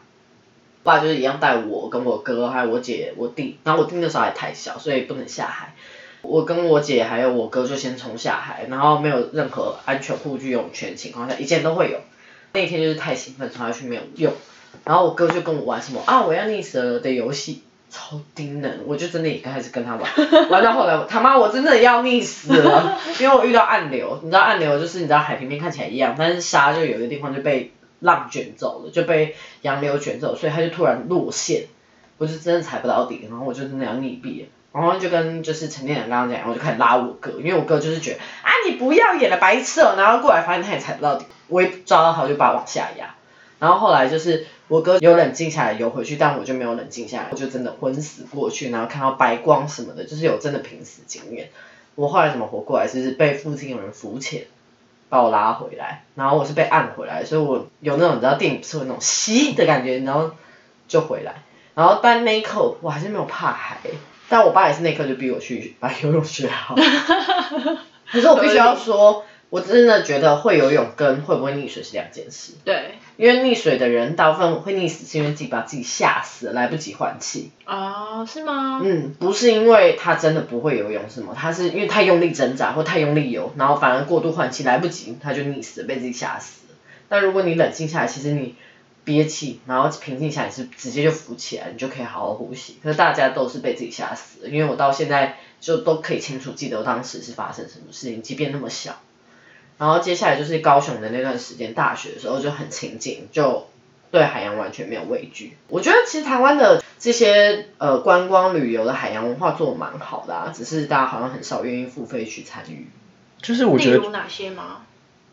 [0.85, 5.74] 爸就是一样带我跟我哥还有我姐我弟，然后我弟那时候还太小，所以不能下海。
[6.20, 11.98] 我跟我姐还有我哥就先冲下海，然后没有任何安全护具泳圈情况下，一件都会有。
[12.53, 14.33] 那一天就是太兴奋，冲下去没有用，
[14.85, 17.63] 然后我哥就跟我玩什么啊我要溺死了的游戏，
[17.97, 20.03] 超低能，我就真的也开始跟他玩，
[20.51, 31.67] 玩到后来他妈我真的要溺死了， 因为我遇到暗流，你知道暗流就是你知道海平面看起来一样，但是沙就有一个地方就被浪卷走了，就被洋流卷走，所以它就突然落线，
[32.19, 34.49] 我就真的踩不到底，然后我就真的要溺毙了。
[34.73, 43.15] 然后就跟就是陈建良刚刚讲，我就开始拉我哥，因为我哥就是觉得啊你不要演了白痴哦，然后过来发现他也踩不到底，我一抓到他我就把他往下压，
[43.61, 51.51] 然后后来就是我哥有冷静下来游回去，但我就没有冷静下来，我就真的昏死过去，然后看到白光什么的，就是有真的濒死经验。
[51.95, 54.47] 我后来怎么活过来，就是被附近有人浮潜，
[55.09, 60.33] 把我拉回来，然后我是被按回来，所以我有那种你知道电影不是会那种吸的感觉，然后
[60.89, 61.45] 就回来，
[61.77, 63.79] 然后但那一刻我还是没有怕海，
[64.29, 66.75] 但我爸也是那一刻就逼我去把游泳学好。
[68.11, 72.55] 可是我必须要说，我真的觉得会游泳跟会不会溺水是两件事。
[72.65, 72.99] 对。
[73.16, 77.53] 因为溺水的人大部分会溺死，是因为自己把自己吓死了，来不及换气。
[77.64, 78.81] 哦，是吗？
[78.83, 86.74] 嗯，不是因为他真的不会游泳什么，他是因为太用力挣扎或太用力游，然后反而过度换气来不及，他就溺死了，被自己吓死了。
[87.09, 88.57] 但如果你冷静下来，其实你
[89.05, 92.79] 憋气，然后平静下来，是直接就浮起来，你就可以好好呼吸。
[92.83, 98.96] 可是大家都是被自己吓死了，因为我到现在就都可以清楚记得我当时是发生什么事情，即便那么小。
[99.79, 103.69] 然后接下来就是高雄的那段时间，大学的时候就很亲近，就
[104.11, 105.57] 对海洋完全没有畏惧。
[105.69, 112.89] 我觉得其实台湾的这些呃观光旅游的海洋文化做的蛮好的啊，只是大家好像很少愿意付费去参与。
[113.43, 114.83] 就是我觉得有哪些吗？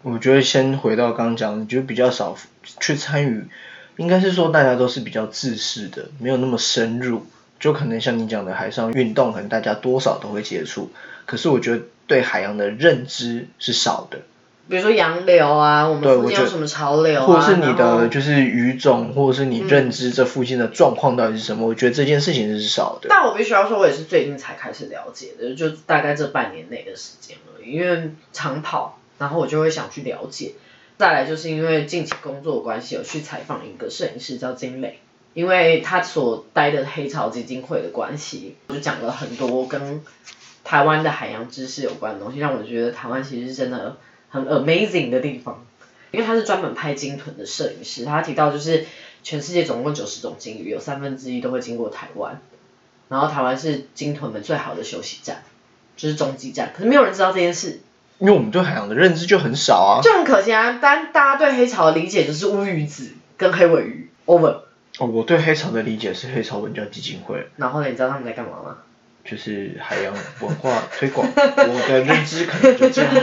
[0.02, 2.36] 我觉得先回到刚刚讲的，就比较少
[2.80, 3.46] 去参与，
[3.98, 7.28] 应该是说大家都是比较自私的，没有那么深入。
[7.60, 10.92] 就可能像你讲的海上运动，可能大家多少都会接触，
[11.28, 14.22] 可是我觉得对海洋的认知是少的。
[14.72, 21.68] 比如说洋流啊，我们附近有什么潮流啊，或者是你的就是语种，或者是你认知这附近的状况到底是什么？
[21.68, 23.10] 我觉得这件事情是少的。
[23.10, 27.74] 但我必须要说，我也是最近才开始了解的，就大概这半年内的时间而已。
[27.74, 30.54] 因为长跑，然后我就会想去了解。
[30.98, 35.00] 再来就是因为近期工作关系，有去采访一个摄影师叫金磊。
[35.34, 40.02] 因为他所待的黑潮基金会的关系，我就讲了很多跟
[40.64, 43.98] 台湾的海洋知识有关的东西，让我觉得台湾其实是真的
[44.32, 45.64] 很 amazing 的地方。
[46.12, 48.86] 因为他是专门拍鲸豚的摄影师，他提到就是
[49.24, 52.42] 全世界总共九十种鲸鱼，有三分之一都会经过台湾，
[53.08, 55.44] 然后台湾是鲸豚们最好的休息站，
[55.96, 56.74] 就是中继站。
[56.76, 57.80] 可是没有人知道这件事，
[58.20, 60.80] 因为我们对海洋的认知就很少啊，就很可惜啊。
[60.82, 64.64] 但大家对黑潮的理解就是乌鱼子跟黑尾鱼，over。
[65.00, 67.48] 哦，我对黑潮的理解是黑潮文教基金会。
[67.56, 68.78] 然后呢，你知道他们在干嘛吗？
[69.24, 71.28] 就是海洋文化推广。
[71.36, 73.14] 我的认知可能就这样，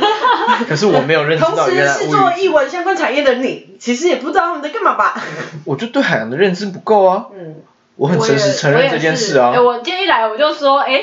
[0.68, 1.92] 可是我没有认知到原来。
[1.92, 5.22] 同时是做译文相关产业的你，其实也不知道他们在干嘛吧？
[5.64, 7.26] 我就对海洋的认知不够啊。
[7.34, 7.56] 嗯。
[7.96, 9.52] 我很诚实承认这件事啊。
[9.54, 11.02] 哎，我今天一来我就说，哎，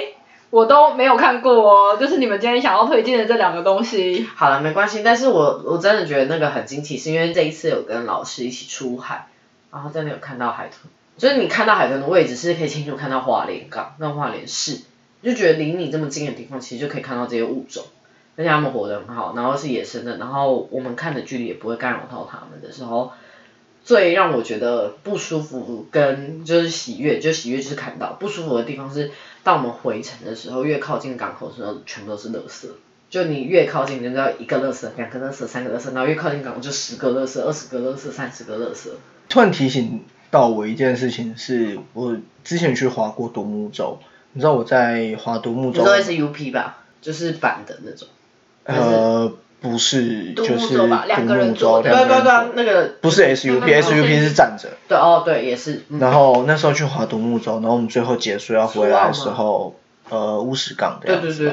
[0.50, 4.26] 我都没有看过哦，就是你们今天想要推荐的这两个东西。
[4.36, 9.28] 好了，没关系，但是我我真的觉得那个很惊奇，是因为这一次有跟老师一起出海。
[9.74, 14.82] 然后真的有看到海豚，就是你看到海豚的位置是可以清楚看到花莲港跟花莲市，
[15.24, 17.84] 就觉得离你这么近的地方，其实就可以看到这些物种，
[18.36, 23.14] 而且它们活得很好，然后是野生的，然后我们看的距离也不会干扰到它们的时候，
[23.84, 29.12] 最让我觉得不舒服跟就是喜悦，就喜悦就是看到不舒服的地方是，
[29.44, 32.68] 当我们回程的时候，越靠近港口的时候，全部都是垃圾，
[33.10, 38.90] 就你越靠近，你知道一个垃圾、两个垃圾、三个垃圾，然后越靠近港口就十个垃圾、二十个垃圾、三十个垃圾。
[39.30, 44.00] 突然提醒到我一件事情，是我之前去划过独木舟，
[44.34, 45.80] 你知道我在划独木舟。
[45.80, 46.84] 你说的是 U P 吧？
[47.02, 48.08] 就是板的那种。
[48.66, 51.82] 呃，不是，就是独木舟。
[51.82, 52.96] 对对对，那个。
[53.02, 54.70] 不是 S U P，S U P 是站着。
[54.88, 55.84] 对哦，对，也是。
[55.90, 59.76] 然后那时候去划独木舟，然后我们最后结束要回来的时候。
[60.10, 61.44] 呃，乌石港的样子，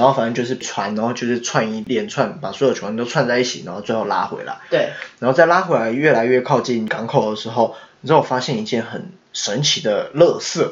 [0.00, 4.58] 然后反正就是船，然后就是串一连串，把所有船都串在一起，然后最后拉回来。
[4.70, 4.90] 对。
[5.18, 10.66] 然后再拉回来，越来越靠近港口的时候，你知道我发现一件很神奇的垃圾，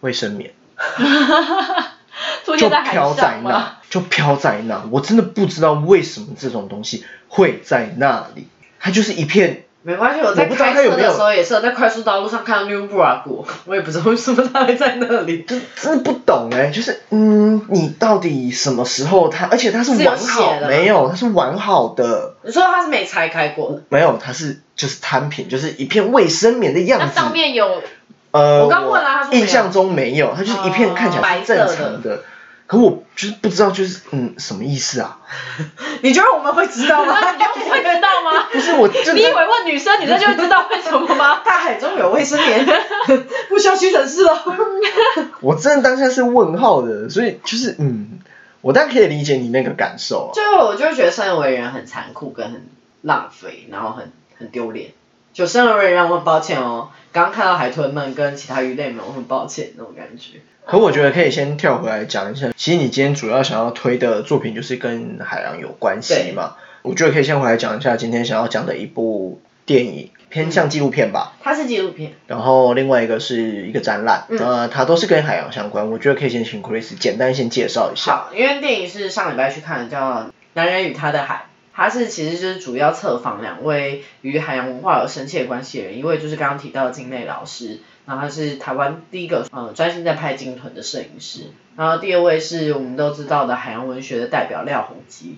[0.00, 0.52] 卫生棉。
[2.58, 8.48] 就飘在那，就飘在那，我真的不知道为什么这种东西会在那里，
[8.78, 9.64] 它就是一片。
[9.88, 22.34] 没关系，我在开车的时候也是在快速道路上看到 New Bra 过，我也不知道为什么它会在那里，就真的不懂哎，就是嗯，你到底什么时候它，而且它是完好，没有，它是完好的。
[22.42, 23.80] 你说它是没拆开过？
[23.88, 27.06] 没有，它是就是摊平，就是一片卫生棉的样子。
[27.14, 27.80] 它上面有，
[28.32, 32.20] 呃，我刚问了，他说印象中没有，它就是一片看起来是正常的。
[32.68, 35.18] 可我就是不知道，就是嗯，什么意思啊？
[36.02, 37.18] 你觉得我们会知道吗？
[37.32, 38.46] 你不会知道吗？
[38.52, 41.40] 不是我，你以为问女生，女生就会知道为什么吗？
[41.42, 42.66] 大海中有卫生棉，
[43.48, 44.44] 不需要屈臣氏了。
[45.40, 48.20] 我真的当下是问号的，所以就是嗯，
[48.60, 50.30] 我当然可以理解你那个感受。
[50.34, 52.68] 就我就觉得生而为人很残酷，跟很
[53.00, 54.90] 浪费，然后很很丢脸。
[55.32, 56.90] 就生而为人，我很抱歉哦。
[57.12, 60.40] 刚刚看到海豚们跟其他鱼类们，我很抱歉那种感觉。
[60.70, 66.56] 可我觉得可以先跳回来讲一下，其实你今天主要想要推的作品就是跟海洋有关系嘛。
[66.82, 71.32] 我觉得可以先回来讲一下今天想要讲的一部电影，偏向纪录片吧。
[71.42, 72.12] 它是纪录片。
[72.26, 75.90] 然后另外一个是一个展览，呃，它都是跟海洋相关。
[75.90, 78.12] 我觉得可以先请 Chris 简单先介绍一下。
[78.12, 80.10] 好，因为电影是上礼拜去看的，叫
[80.52, 81.34] 《男人与他的海》。
[81.72, 91.42] 它是其实就是主要测访两位与海洋文化有深切关系的人，一位就是刚刚提到的金内老师，然后他是台湾第一个呃专心在拍鲸豚的摄影师，
[91.76, 95.36] 然后第二位是我们都知道的海洋文学的代表廖鸿基。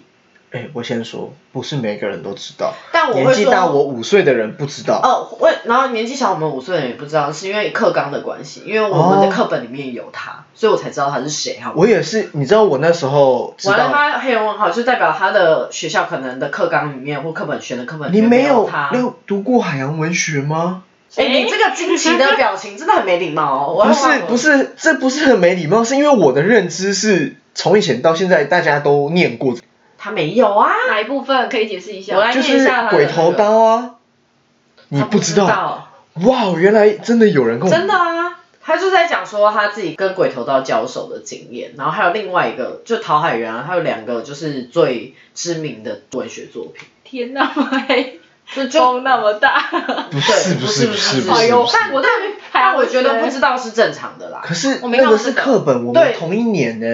[0.52, 2.74] 哎，我先说，不是每个人都知道。
[2.92, 5.00] 但我年纪大我五岁的人不知道。
[5.00, 11.72] 哦，我然后年纪小我们五岁的人也不知道，是因为课纲的关系，因为我们的课本里面有他，所以我才知道他是谁哈。
[11.76, 13.54] 我也是，你知道我那时候。
[13.64, 18.90] 完了，他黑人问号就代表他的学校可能的课纲里面或课本选的课本里面没有他。
[18.92, 20.82] 你有读过海洋文学吗？
[21.16, 23.86] 哎，你这个惊奇的表情真的很没礼貌哦。
[23.86, 29.56] 不是不是，这不是很没礼貌，是因为我的认知是从以前到现在大家都念过。
[29.98, 32.16] 他没有啊，哪一部分可以解释一下？
[32.16, 33.96] 我来念一下鬼头刀啊，
[34.88, 35.88] 你不知道？
[36.14, 48.19] 哇，原来真的有人跟我真的啊，他就在讲说他自己跟鬼头刀交手的经验，然后还有另外一个，就陶海源啊，还有两个就是最知名的文学作品，天那么黑，
[48.70, 49.62] 风那么大，
[50.10, 52.10] 不是不 不是不是不是哎呦不是，但我但
[52.52, 54.40] 但我觉得不知道是正常的啦。
[54.42, 56.86] 可是我没那个是课本，我们同一年呢。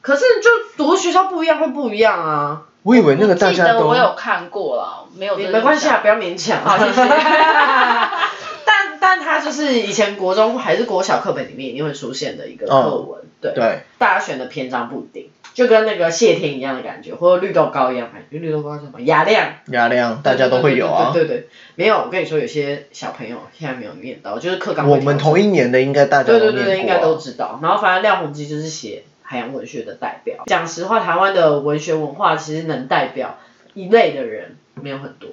[0.00, 6.58] 可是就读学校不一样会不一样啊，我以为那个大记家都得我有看过了，没有没关系啊，不要勉强。
[6.64, 7.02] 啊谢谢
[8.64, 13.52] 但但它就是以前国中还是国小课本里面一定会出现的一个课文，对。
[13.54, 19.00] 对，大家选的篇章不一定，就跟那个谢天一样的感觉，或者绿豆糕一样，哎，绿豆糕是什么？
[19.00, 19.54] 雅亮。
[19.66, 21.10] 雅亮大家都会有啊。
[21.12, 27.58] 对对对对，没有，我跟你说，有些小朋友现在没有念到，就是课纲我们同一年的应该大家对对对，应该都知道。
[27.62, 30.42] 然后反正廖鸿基就是写海洋文学的代表。
[30.46, 33.38] 讲实话，台湾的文学文化其实能代表
[33.74, 35.30] 一类的人没有很多，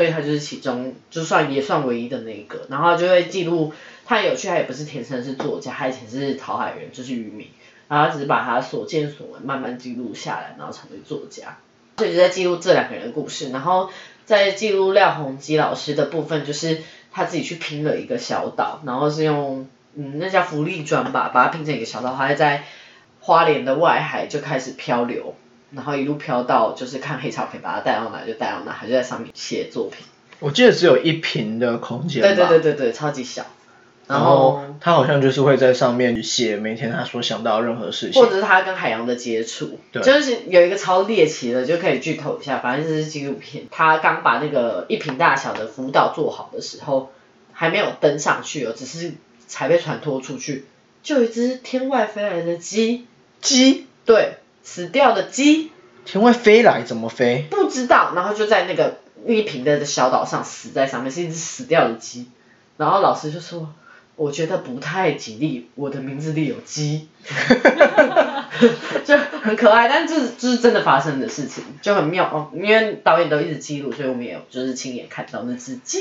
[0.00, 2.62] 所以他就是其中就算也算唯一的那一个。
[2.70, 3.74] 然后就会记录，
[4.06, 7.48] 他有趣，他也不是天生是作家，他以前是讨海人，就是渔民，
[7.86, 11.58] 然后他只是把他所见所闻慢慢记录下来，然后成为作家。
[11.98, 13.90] 所以就在记录这两个人的故事，然后
[14.24, 16.80] 在记录廖鸿基老师的部分，就是
[17.12, 22.64] 他自己去拼了一个小岛，然后是用嗯那叫浮力砖吧，把它拼成一个小岛，他在
[23.20, 25.34] 花莲的外海就开始漂流，
[25.72, 30.04] 然后一路飘到就是看黑潮可以把它带到哪就带到哪，还就在上面写作品。
[30.38, 32.28] 我记得只有一平的空间吧。
[32.28, 33.46] 对对对对对，超级小。
[34.06, 38.28] 然然后后他好像就是会在上面写每天他所想到任何事情或。
[38.28, 43.66] 者是他跟海洋的接触，对就是有一个超猎奇的，就可以剧透一下，反正就是纪录片。
[43.70, 47.12] 他刚把那个一瓶大小的浮岛做好的时候，
[47.52, 49.12] 还没有登上去哦，只是
[49.46, 50.64] 才被船拖出去，
[51.04, 53.06] 就有一只天外飞来的鸡，
[53.40, 55.72] 鸡对，死掉的鸡，
[56.04, 57.46] 天外飞来怎么飞？
[57.50, 62.28] 不知道，然后就在那个一平的小岛上死在上面，是一只死掉的鸡。
[62.76, 63.72] 然后老师就说，
[64.16, 67.08] 我觉得不太吉利，我的名字里有鸡，
[69.04, 72.50] 就很可爱，但这是这是真的发生的事情，就很妙哦。
[72.54, 75.98] 因为导演都一直记录，所以我们也有就是亲眼看到那只鸡。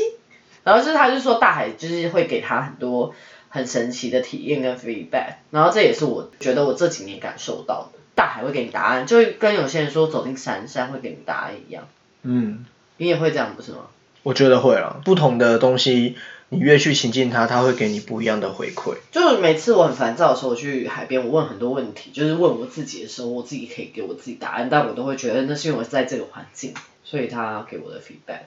[0.63, 3.15] 然后就是他就说大海就是会给他很多
[3.47, 11.87] 很神奇的体验跟 feedback，然后这也是我觉得我这几年感受到的，大海会给你答案，就跟有些人说走进山山会给你答案一样，
[12.23, 12.65] 嗯，
[12.97, 13.87] 你也会这样不是吗？
[14.23, 14.99] 我觉得会啊。
[15.05, 16.17] 不同的东西，
[16.49, 18.95] 你越去亲近它，它会给你不一样的回馈。
[19.13, 26.73] 就是每次我很烦躁的时候，我去海边，我问很多问题，就是问我自己的时候，我自己可以给我自己答案，但我都会觉得那是因为我在这个环境，
[27.05, 28.41] 所以他给我的 feedback。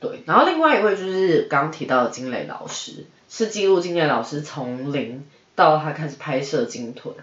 [0.00, 7.14] 对，然后另外一位就是刚刚提到的金磊老师，是记录金磊老师从零到他开始拍摄鲸豚，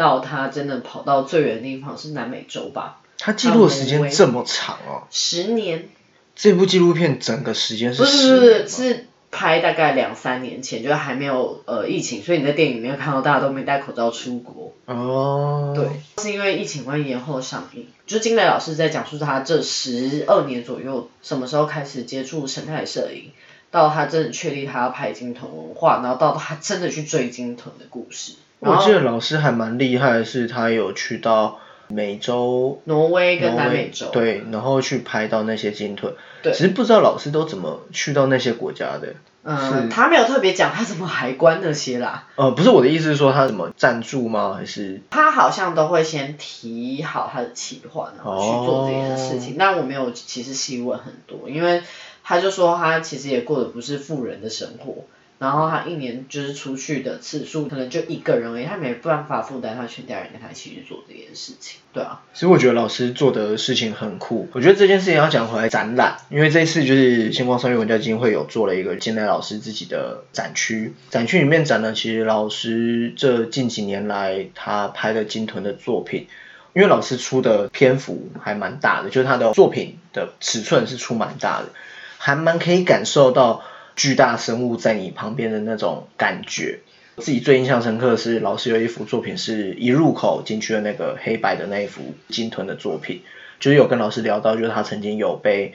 [0.00, 5.02] 到他真的跑到最远的地方是南美洲吧，他记录的时间这么长哦。
[5.10, 5.90] 十年，
[6.34, 14.72] 这部纪录片整个时间是不是是是拍大概两三年前，就是还没有呃疫情，所以你在电影里面看到大家都没戴口罩出国。
[14.86, 15.74] 哦。
[15.76, 15.86] 对，
[16.22, 17.86] 是因为疫情关系延后上映。
[18.06, 23.32] 就是金磊老师在讲述他这十二年左右什么时候开始接触生态摄影，
[23.70, 28.32] 到他真的确立他要拍金豚文化，然后到他真的去追金豚的故事。
[28.60, 36.14] 我记得老师还蛮厉害的是，他有去到美洲、挪威跟南美洲，对，然后去拍到那些鲸豚。
[36.42, 39.14] 对只是不知道老师都怎么去到那些国家的。
[39.42, 44.54] 嗯，他没有特别讲他怎么海关那些啦，呃，不是我的意思是说他怎么赞助吗？
[44.58, 49.56] 还是他好像都会先提好他的企划，然后去做这件事情。
[49.58, 51.82] 但我没有其实细问很多，因为
[52.22, 55.04] 他就说他其实也过的不是富人的生活，
[55.40, 61.80] 然后他一年就是出去的次数可能就一个人而已，他没办法负担他全家人跟他一起去做这件事情。
[61.94, 64.50] 对啊，其实我觉得老师做的事情很酷。
[64.52, 76.26] 我觉得这件事情要讲回来展览，因为这次就是星光商业文教基金会有做了一个金奈老师自己的展区，展区里面展了其实老师这近几年来他拍的金豚的作品。
[76.72, 81.70] 因为老师出的篇幅还蛮大的，就是他的作品的尺寸是出蛮大的，
[82.16, 83.64] 还蛮可以感受到
[84.00, 86.78] 巨大生物在你旁边的那种感觉。
[87.18, 93.22] 自己最印象深刻的是，老师有一幅作品是一入口进去的那个黑白的那一幅鲸豚的作品，
[93.58, 95.74] 就是有跟老师聊到，就是他曾经有被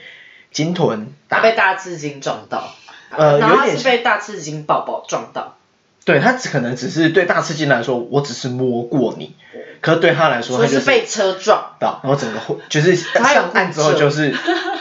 [0.50, 2.74] 鲸豚打，被大赤鲸撞到，
[3.10, 5.56] 呃然后他有点是被大赤鲸宝宝撞到，
[6.04, 9.36] 对他只可能只是对大赤鲸来说，我只是摸过你，
[9.80, 11.76] 可是对他来说，他就是说被车撞。
[11.78, 14.34] 到，然后整个会就是上岸之后就是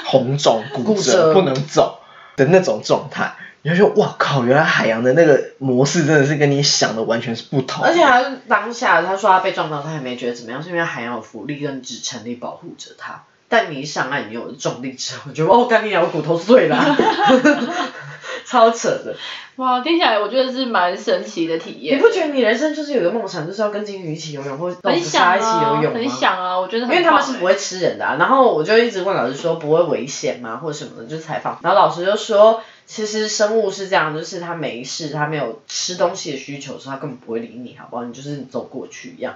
[0.06, 2.00] 红肿、骨折、不能走
[2.36, 3.34] 的那种状态。
[3.62, 7.84] 你就说哇靠，原来海洋的那个模式真的是跟你想的完全是不同。
[7.84, 13.24] 而且他当下他说他被撞到，他也没觉得怎么样，是因为海洋有浮力跟支撑力保护着他。
[13.56, 16.76] 但你一上岸，你有了重力之后，我觉得哦，干你娘，我骨头碎了，
[18.45, 19.16] 超扯的。
[19.56, 22.01] 哇，听起来我觉得是蛮神奇的体验你。
[22.01, 25.91] 不觉得你人生就是有个梦想，就是要跟金鱼一起游泳，或者鲨一起游，泳吗？
[25.93, 38.03] 很想啊，我觉得因为他们是不会吃人的啊，然后我就一直问老师说不会危险吗，或者什么的，就采访，然后老师就说，其实生物是这样，就是它没事，它没有吃东西的需求的时候，它根本不会理你，好不好？
[38.03, 39.36] 你就是走过去一样，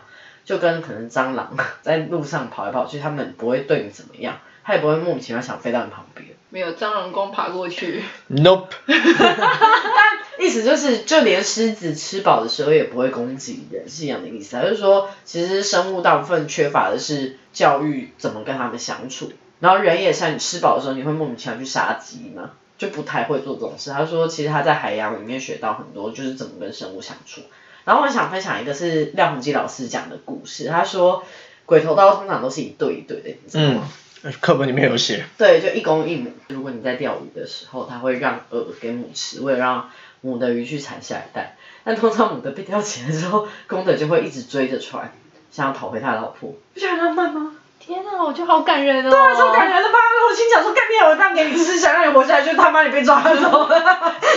[0.50, 6.28] 就跟可能蟑螂 在路上跑来跑去，它们不会对你怎么样，它也不会莫名其妙想飞到你旁边。
[6.50, 8.04] 没有蟑螂光爬过去。
[8.30, 8.72] Nope，
[10.42, 14.64] 意思就是，就连狮子吃饱的时候也不会攻击人，是一样的意思啊。
[14.64, 22.54] 就是说，其实生物大部分缺乏的是教育怎么跟他们相处，然后人也像你吃饱的时候，你会莫名其妙去杀鸡吗？
[22.80, 23.92] 就不太会做这种事。
[23.92, 27.42] 他说，其实他在海洋里面学到很多，就是怎么跟生物相处。
[27.86, 31.24] 然后我想分享一个是廖鸿基老师讲的故事，他说，
[31.66, 33.90] 鬼头刀通常都是一对一对的，你知道吗？
[34.24, 35.26] 嗯，课本里面有写。
[35.38, 36.32] 对，就一公一母。
[36.50, 39.90] 如果你在钓鱼的时候，它会让鹅给母吃，为了让
[40.22, 41.56] 母的鱼去产下一代。
[41.86, 45.14] 但通常母的被钓起来之后，公的就会一直追着船，
[45.52, 46.54] 想要讨回他的老婆。
[46.74, 47.56] 不觉得很浪漫吗？
[47.90, 49.10] 天啊，我觉得好感人哦。
[49.10, 49.98] 对啊，超感人的吧？
[50.30, 53.76] 我心想说，干面我当给你吃，想让你活下来，就他妈你被抓走了，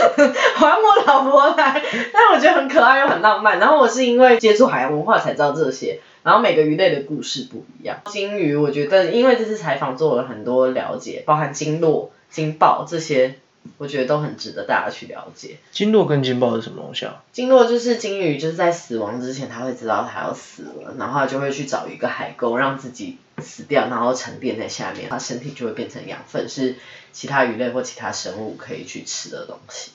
[0.56, 1.82] 还我老婆来。
[2.14, 3.58] 但我觉得很可爱又很浪漫。
[3.58, 6.00] 然后我是因为接触海洋文化才知道这些。
[6.22, 7.98] 然后每个鱼类的故事不一样。
[8.06, 13.34] 金鱼，我觉得因为这次采访做了很多了解，包含鲸落、鲸豹这些，
[13.78, 15.58] 我觉得都很值得大家去了解。
[15.70, 17.22] 金络跟金豹是什么东西啊？
[17.32, 26.76] 鲸落就是鲸鱼，就是在死亡之前，它会知道它要死了，然后它就会去找一个海沟，让自己死掉，然后沉淀在下面，它身体就会变成养分，是
[27.12, 29.92] 其他鱼类或其他生物可以去吃的东西。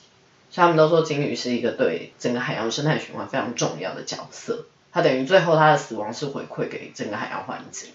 [0.50, 7.90] 所以他们都说鲸鱼是一个对整个海洋生态循环非常重要的角色，它等于最后它的死亡是回馈给整个海洋环境。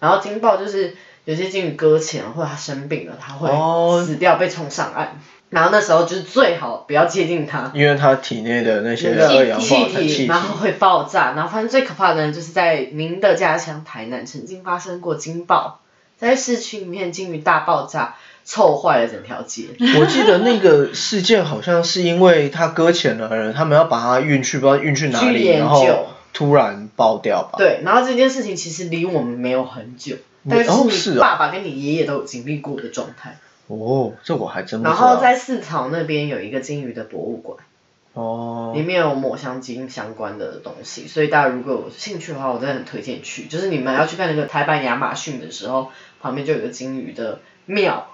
[0.00, 3.98] 然后鲸豹就是有些鲸鱼搁浅或者它生病了，它哦。
[4.00, 5.20] 会死掉被冲上岸，
[5.50, 15.80] 然后那时候就是最好不要接近它，因为它体内的那些那个二氧化气碳气体，然后会爆炸，然后反正最可怕的呢，就是在您的家乡台南曾经发生过鲸爆，
[16.18, 19.68] 在市区里面鲸鱼大爆炸，臭坏了整条街。
[20.00, 27.56] 我记得那个事件好像是因为它搁浅了人，他们要把它运去，不知道运去哪里，研然后究突然爆掉吧。
[27.56, 30.16] 对，然后这件事情其实离我们没有很久，
[30.48, 33.38] 但哦是爸爸跟你爷爷都有经历过的状态。
[33.66, 35.16] 哦，这我还真不然知道。
[35.16, 37.58] 后在四草那边有一个金鱼的博物馆，
[38.12, 43.46] 哦里，面有抹香鲸相关的东西，所以大家如果有兴趣的话，我真的很推荐去。
[43.46, 45.90] 就是你们要去看那个台版亚马逊的时候，
[46.20, 48.08] 旁边就有个鲸鱼的庙，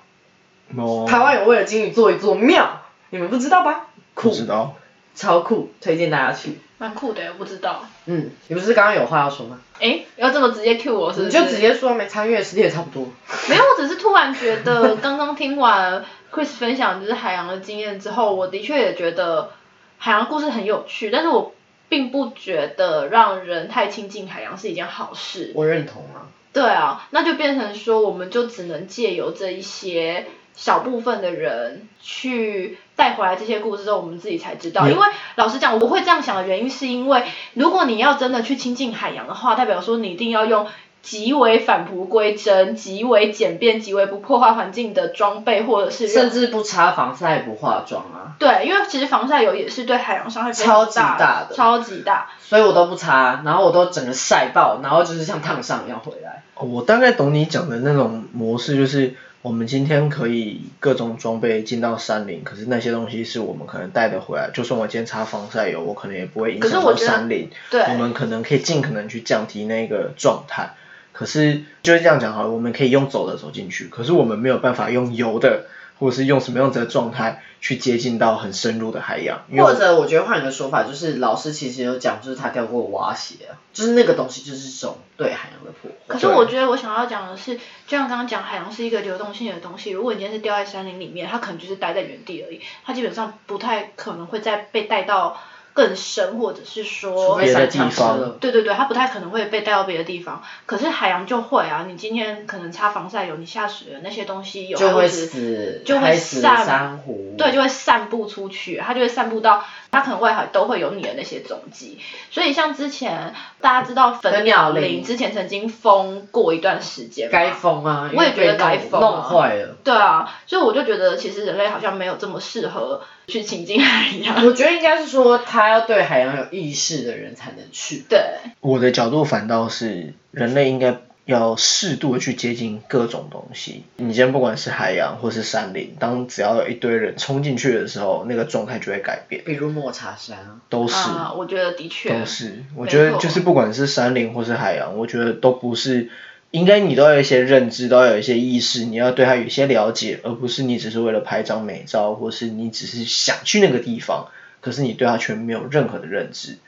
[0.76, 3.88] 哦，台湾有为了鲸鱼做一座庙，你们不知道吧？
[4.14, 4.76] 酷，不知道。
[5.20, 6.58] 超酷，推荐大家去。
[6.78, 7.86] 蛮酷的，我不知道。
[8.06, 9.60] 嗯，你不是刚刚有话要说吗？
[9.78, 11.24] 哎，要这么直接 Q 我是？
[11.24, 13.06] 你就直接说没参与的时间也差不多。
[13.50, 16.02] 没有，我只是突然觉得， 刚刚听完
[16.32, 19.50] Chris 分享就是海洋的经验之后，我的确也觉得
[19.98, 21.54] 海洋故事很有趣，但是我
[21.90, 25.52] 并不觉得让人太亲近海洋是一件好事。
[25.54, 26.32] 我认同啊。
[26.54, 30.26] 对啊，那就变成说，我们就只能借由这一些
[30.60, 34.86] 小部分的人去带回来这些故事之后，我们自己才知道。
[34.86, 35.06] 因为
[35.36, 40.66] 老实讲，我会这样想的原因，是因为如果你要真的去亲近海洋的话，代表说你一定要用
[41.00, 52.28] 极为返璞归真、极为简便、极为不破坏环境的装备，或者是甚至不擦防晒不化妆啊，对，因为其实防晒油也是对海洋伤害超级大大的超级大。
[52.38, 56.42] 所以我都不擦，然后我都整个晒爆，然后就是像烫伤一样回来。
[56.52, 67.48] 哦我大概懂你讲的那种模式，就是我们今天可以各种装备进到山林，可是那些东西是我们可能带得回来，就算我今天擦防晒油，我可能也不会影响到山林。
[67.70, 70.74] 对我们可能可以尽可能去降低那个状态。
[71.12, 75.66] 可是就是这样讲好了，我们可以用走的走进去，可是我们没有办法用游的，
[76.00, 79.44] 或者是用什么样子的状态去接近到很深入的海洋。
[79.48, 85.96] 因为或者我觉得换一个说法，就是老师其实有讲，就是他钓过蛙鞋啊，就是那个东西就是一种对海洋的破坏。
[86.08, 89.90] 可是我觉得我想要讲的是，就像刚刚讲，海洋是一个流动性的东西。
[89.90, 95.38] 如果你今天是掉在山林里面，它可能就是待在原地而已，它基本上不太可能会再被带到
[95.72, 100.42] 更深，或者是说非别的地方，对对对，它不太可能会被带到别的地方。
[100.66, 107.34] 可是海洋就会啊，你今天可能擦防晒油，你下水了那些东西有就会死，就会死散珊瑚。
[107.38, 111.98] 对，就会散布出去，它就会散布到它可能外海都会有你的那些踪迹。
[112.30, 119.76] 所以像之前大家知道粉粉鸟鸟林林之前曾经封过一段时间，该封啊，我也觉得该封啊弄坏了。
[119.84, 124.44] 对啊，所以我就觉得其实人类好像没有这么适合去亲近海洋。
[124.44, 128.04] 我觉得应该是说，他要对海洋有意识的人才能去。
[128.08, 128.20] 对，
[128.60, 133.84] 我的角度反倒是人类应该要适度的去接近各种东西。
[133.96, 139.42] 你今天不管是海洋或是山林，当只要有一堆人冲进去的时候，那个状态就会改变。
[139.46, 142.64] 比如抹茶山啊，都是，啊，我觉得的确都是。
[142.74, 146.10] 我觉得就是不管是山林或是海洋，我觉得都不是。
[146.50, 154.28] 应该你都要有一些认知，都要有一些意识，你要对它有一些了解，而不是你只是为了拍张美照，或是你只是想去那个地方，
[154.60, 156.58] 可是你对它却没有任何的认知。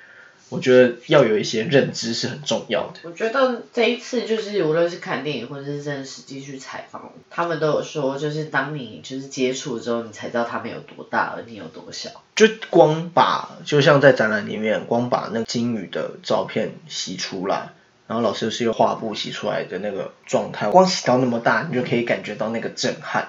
[0.50, 3.00] 我觉得要有一些认知是很重要的。
[3.04, 12.10] 我觉得这一次就是无论是看电影或者是真的实际去采访，他们都有说，就是当你就是接触之后，你才知道他们有多大，而你有多小。
[12.36, 17.70] 就光把，就像在展览里面，光把那金鱼的照片洗出来。
[18.12, 23.28] 然后老师是用画布洗出来的那个状态，光洗到那么大，你就可以感觉到那个震撼。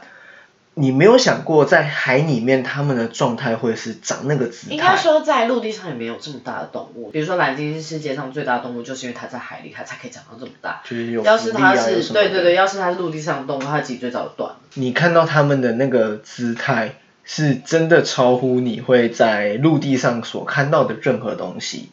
[0.73, 4.73] 你没有想过在海里面他们的状态会是长那个姿态？
[4.73, 10.81] 应该说在陆地上也没有这么大的动物，比如说蓝鲸是世界上最大的动物，就是因为它在海里，它才可以长到这么大。
[10.83, 14.57] 就是有要是它是对对对，要是它是陆地上的动物，它脊椎早就断了。
[14.73, 21.87] 你看到它们的那个姿态，是真的超乎你会在陆地上所看到的任何东西。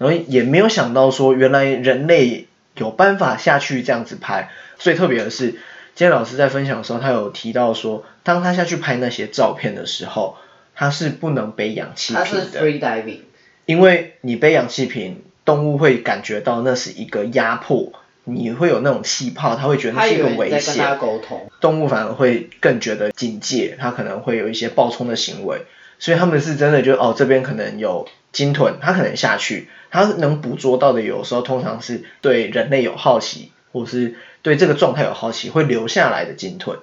[0.00, 4.48] 然后也没有想到说，原来人类有办法下去这样子拍。
[4.78, 10.38] 最特别的是，今天老师在分享的时候，他有提到说，当他下去拍那些照片的时候，
[10.74, 12.30] 他是不能背氧气瓶的。
[12.30, 13.18] 他是 free diving。
[13.66, 17.92] 因为你背氧气瓶，动物会感觉到那是一个压迫，
[18.24, 20.76] 你会有那种气泡，他会觉得那是一个危险。
[20.78, 21.46] 跟他沟通。
[21.60, 25.66] 动物反而会更觉得警戒，它可能会有一些暴冲的行为。
[25.98, 29.68] 所以他们是真的就哦，这边可能有鲸豚，它可能下去。
[29.90, 36.78] 他能捕捉到的，有时候通常是对人类有好奇，或是对这个状态有好奇，会留下来的鲸豚。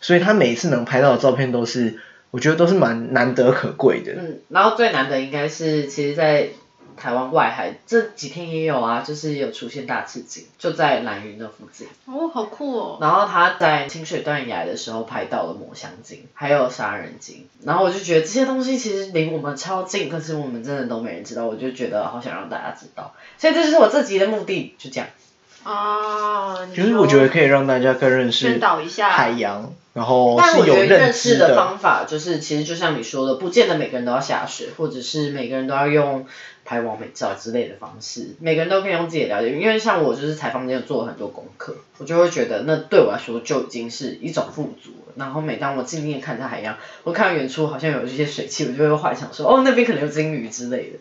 [0.00, 1.98] 所以他每一次能拍到的照片，都是
[2.30, 4.12] 我觉得都是蛮难得可贵的。
[4.12, 6.48] 嗯，然后最难的应该是，其实，在。
[7.00, 11.88] 台湾外海这几天也有啊，就是有出现大赤鲸，就在蓝云的附近。
[12.04, 12.98] 哦，好酷哦！
[13.00, 17.46] 然后他在清水断崖的时候拍到了抹香鲸，还有杀人鲸。
[17.64, 21.46] 然后我就觉得这些东西其实离我们超近，可是我们真的都没人知道。
[21.46, 25.08] 我就觉得好想让大家知道，所以这就是我这集的目的，就这样。
[25.62, 28.58] 啊，就是我觉得可以让大家更认识
[29.10, 36.26] 海洋，然后但我觉得认识的方法就是，其实就像你说的，不见得每个人都要下水，或者是每个人都要用
[36.64, 39.58] 拍完美照之类的方式，每个人都可以用自己的了解。
[39.58, 45.12] 因为像我就是采访间做了很多功课，我就会觉得那对我来说就已经是一种富足了。
[45.16, 50.98] 然后每当我静静看着海洋，我看到远处好像有一些水汽，我就会幻想说，哦，那边可能有鲸鱼之类的。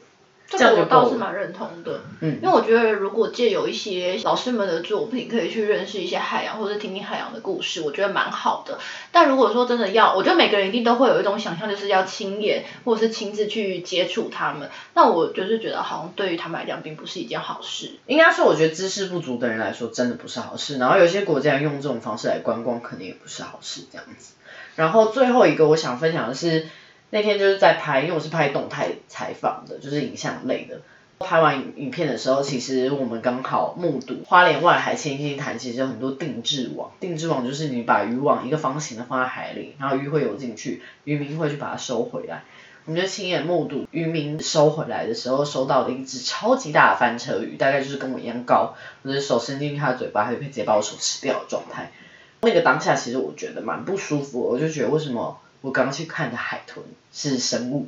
[0.50, 8.80] 这个我倒是蛮认同的，嗯，因为我觉得如果借有一些老师们的作品，可以去认识一些海洋，或者听听海洋的故事，我觉得蛮好的。
[9.12, 14.72] 但如果说真的要，我觉得每个人一定都会有一种想象，就是要亲眼或者是亲自去接触他们。
[14.96, 17.92] 那我就是觉得，好像对于他们来讲，并不是一件好事。
[18.08, 20.80] 应该说，我觉得知识不足的人来说，真的不是好事。
[20.80, 24.34] 然后有些国家用这种方式来观光，肯定也不是好事，这样子。
[24.76, 26.68] 然后最后一个我想分享的是。
[27.12, 30.82] 那天就是在拍，因为我是拍动态采访的，就是影像类的。
[31.20, 36.92] 拍完影片的时候，其实我们刚好目睹花莲外海千星潭，其实有很多定制网。
[37.02, 42.44] 定制网就是你把渔网一个方形的放在海里，然后鱼会游进去，渔民会去把它收回来。
[42.86, 51.92] 我们就亲眼目睹渔民收回来的时候，收到了一只超级大的翻车鱼，大概就是跟我一样高，我的手伸进去它的嘴巴，它就可以直接把我手吃掉的状态。
[52.40, 55.38] 那个当下其实我觉得蛮不舒服，我就觉得为什么？
[55.62, 57.88] 我刚去看的海豚是生物，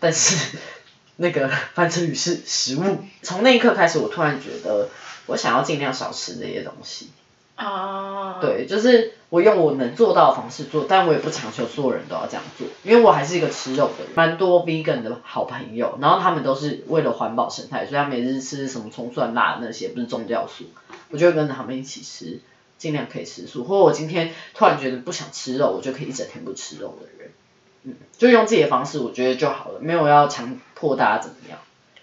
[0.00, 0.58] 但是
[1.16, 2.98] 那个翻车鱼是食物。
[3.22, 4.88] 从那一刻开始，我突然觉得
[5.26, 7.10] 我想要尽量少吃这些东西。
[7.56, 8.38] 啊。
[8.40, 14.12] 对，就是我用我能做到的方式做，但我也不强求所有人都要这样做，因为我还是一个吃肉的人。
[14.14, 20.66] 蛮多 vegan 的好朋友，然后他们都是为了环保生态，所以他每日吃什么葱蒜辣那些，不是中酵素，
[21.10, 22.38] 我就会跟着他们一起吃。
[22.78, 27.32] 尽量可以吃素，或我今天突然觉得不想吃肉，我就可以一整天不吃肉的人，
[27.82, 31.58] 嗯，就用自己的方式，我觉得就好了，没有要强迫大家怎么样。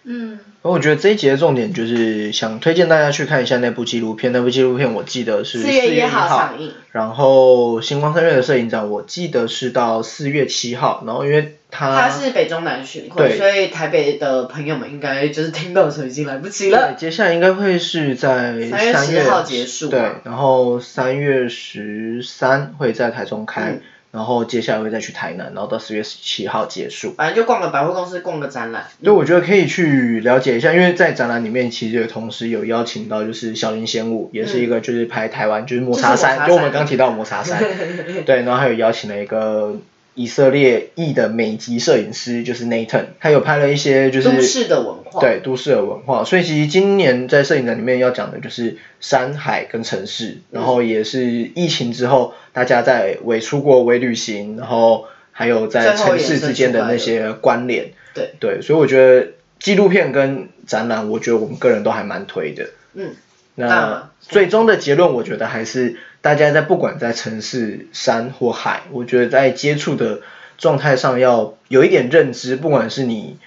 [0.08, 4.32] 嗯，我觉得这一集的重点就是想推荐大家去看一下那部纪录片。
[4.32, 11.04] 那部纪录片我记得是四月一号上映，然后星光三月的摄影展我记得是到四月七号。
[11.06, 16.94] 然后因为它它是北中南巡回，所以台北的朋友们应该就是听到的时候已经来不及了。
[16.98, 23.80] 接下来应该会是在三月十号结束，对，然后三月十三会在台中开。
[24.16, 27.14] 然后接下来会再去台南，然后到四月十七号结束。
[27.18, 28.88] 反正就逛个百货公司，逛个展览。
[29.04, 37.62] 对，我觉得可以去了解一下，因为在展览里面其实有同时有邀请到就是小林仙武，也是一个就是拍台湾就是抹茶山，就我们刚提到抹茶山。
[38.26, 39.76] 对，然后还有邀请了一个
[40.16, 45.22] 以色列裔的美籍摄影师，就是 Nathan，他有拍了一些就是都市的文化。
[45.22, 57.92] 对都市的文化，所以其实今年在摄影展里面要讲的就是山海跟城市，然后也是疫情之后大家在为出国、为旅行，然后还有在城市之间的那些关联。
[58.14, 62.70] 对对，所以我觉得纪录片跟展览，我觉得我们个人都还蛮推的。
[62.94, 63.12] 嗯，
[63.56, 70.22] 那最终的结论，我觉得还是大家在不管在城市、山或海，我觉得在接触的
[70.58, 73.38] 状态上要有一点认知，不管是你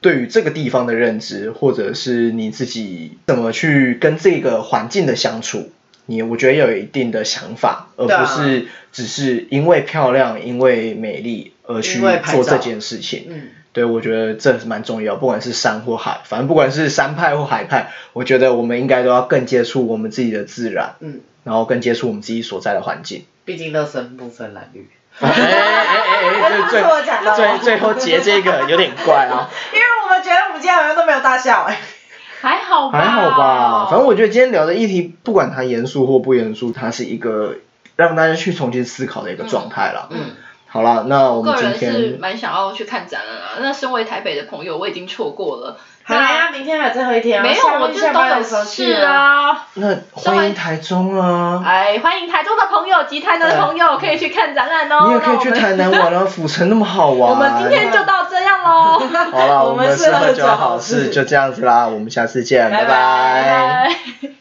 [0.00, 5.72] 对于这个地方的认知，或者是你自己怎么去跟这个环境的相处，
[6.06, 13.26] 你我觉得要有一定的想法，而不是只是因为漂亮、因为美丽而去做这件事情。
[13.30, 13.42] 嗯，
[13.76, 23.26] 对，我觉得这是蛮重要，不管是山或海，反正不管是山派或海派，我觉得我们应该都要更接触我们自己的自然，嗯，然后更接触我们自己所在的环境。
[23.44, 24.88] 毕竟乐生不分蓝绿。
[25.20, 31.78] 哎哎哎哎，这最是我讲的哦最最后结这个有点怪啊， 因为我们觉得我们今天好像都没有大笑哎、
[32.40, 37.56] 还好吧，还好吧，反正我觉得今天聊的议题，不管它严肃或不严肃，它是一个
[37.94, 40.08] 让大家去重新思考的一个状态啦。
[40.10, 40.32] 嗯，
[40.68, 43.58] 好啦，那我们个人是天蛮想要去看展览啊。
[43.60, 45.78] 那身为台北的朋友，我已经错过了。
[46.04, 47.42] 好来呀，明天还有最后一天啊。
[47.42, 49.02] 没有，下我就是下班都的时候去有事。
[49.02, 49.66] 啊。
[49.74, 51.62] 那欢迎台中啊。
[51.64, 55.06] 哎，欢迎台中的朋友及台南的朋友可以去看展览哦。
[55.06, 57.30] 你也可以去台南玩啊，府城那么好玩。
[57.32, 58.98] 我们今天就到这样喽。
[59.32, 64.36] 好了，我我们适合们适合就就好好事事，就这样子啦，我们下次见，拜拜拜拜拜。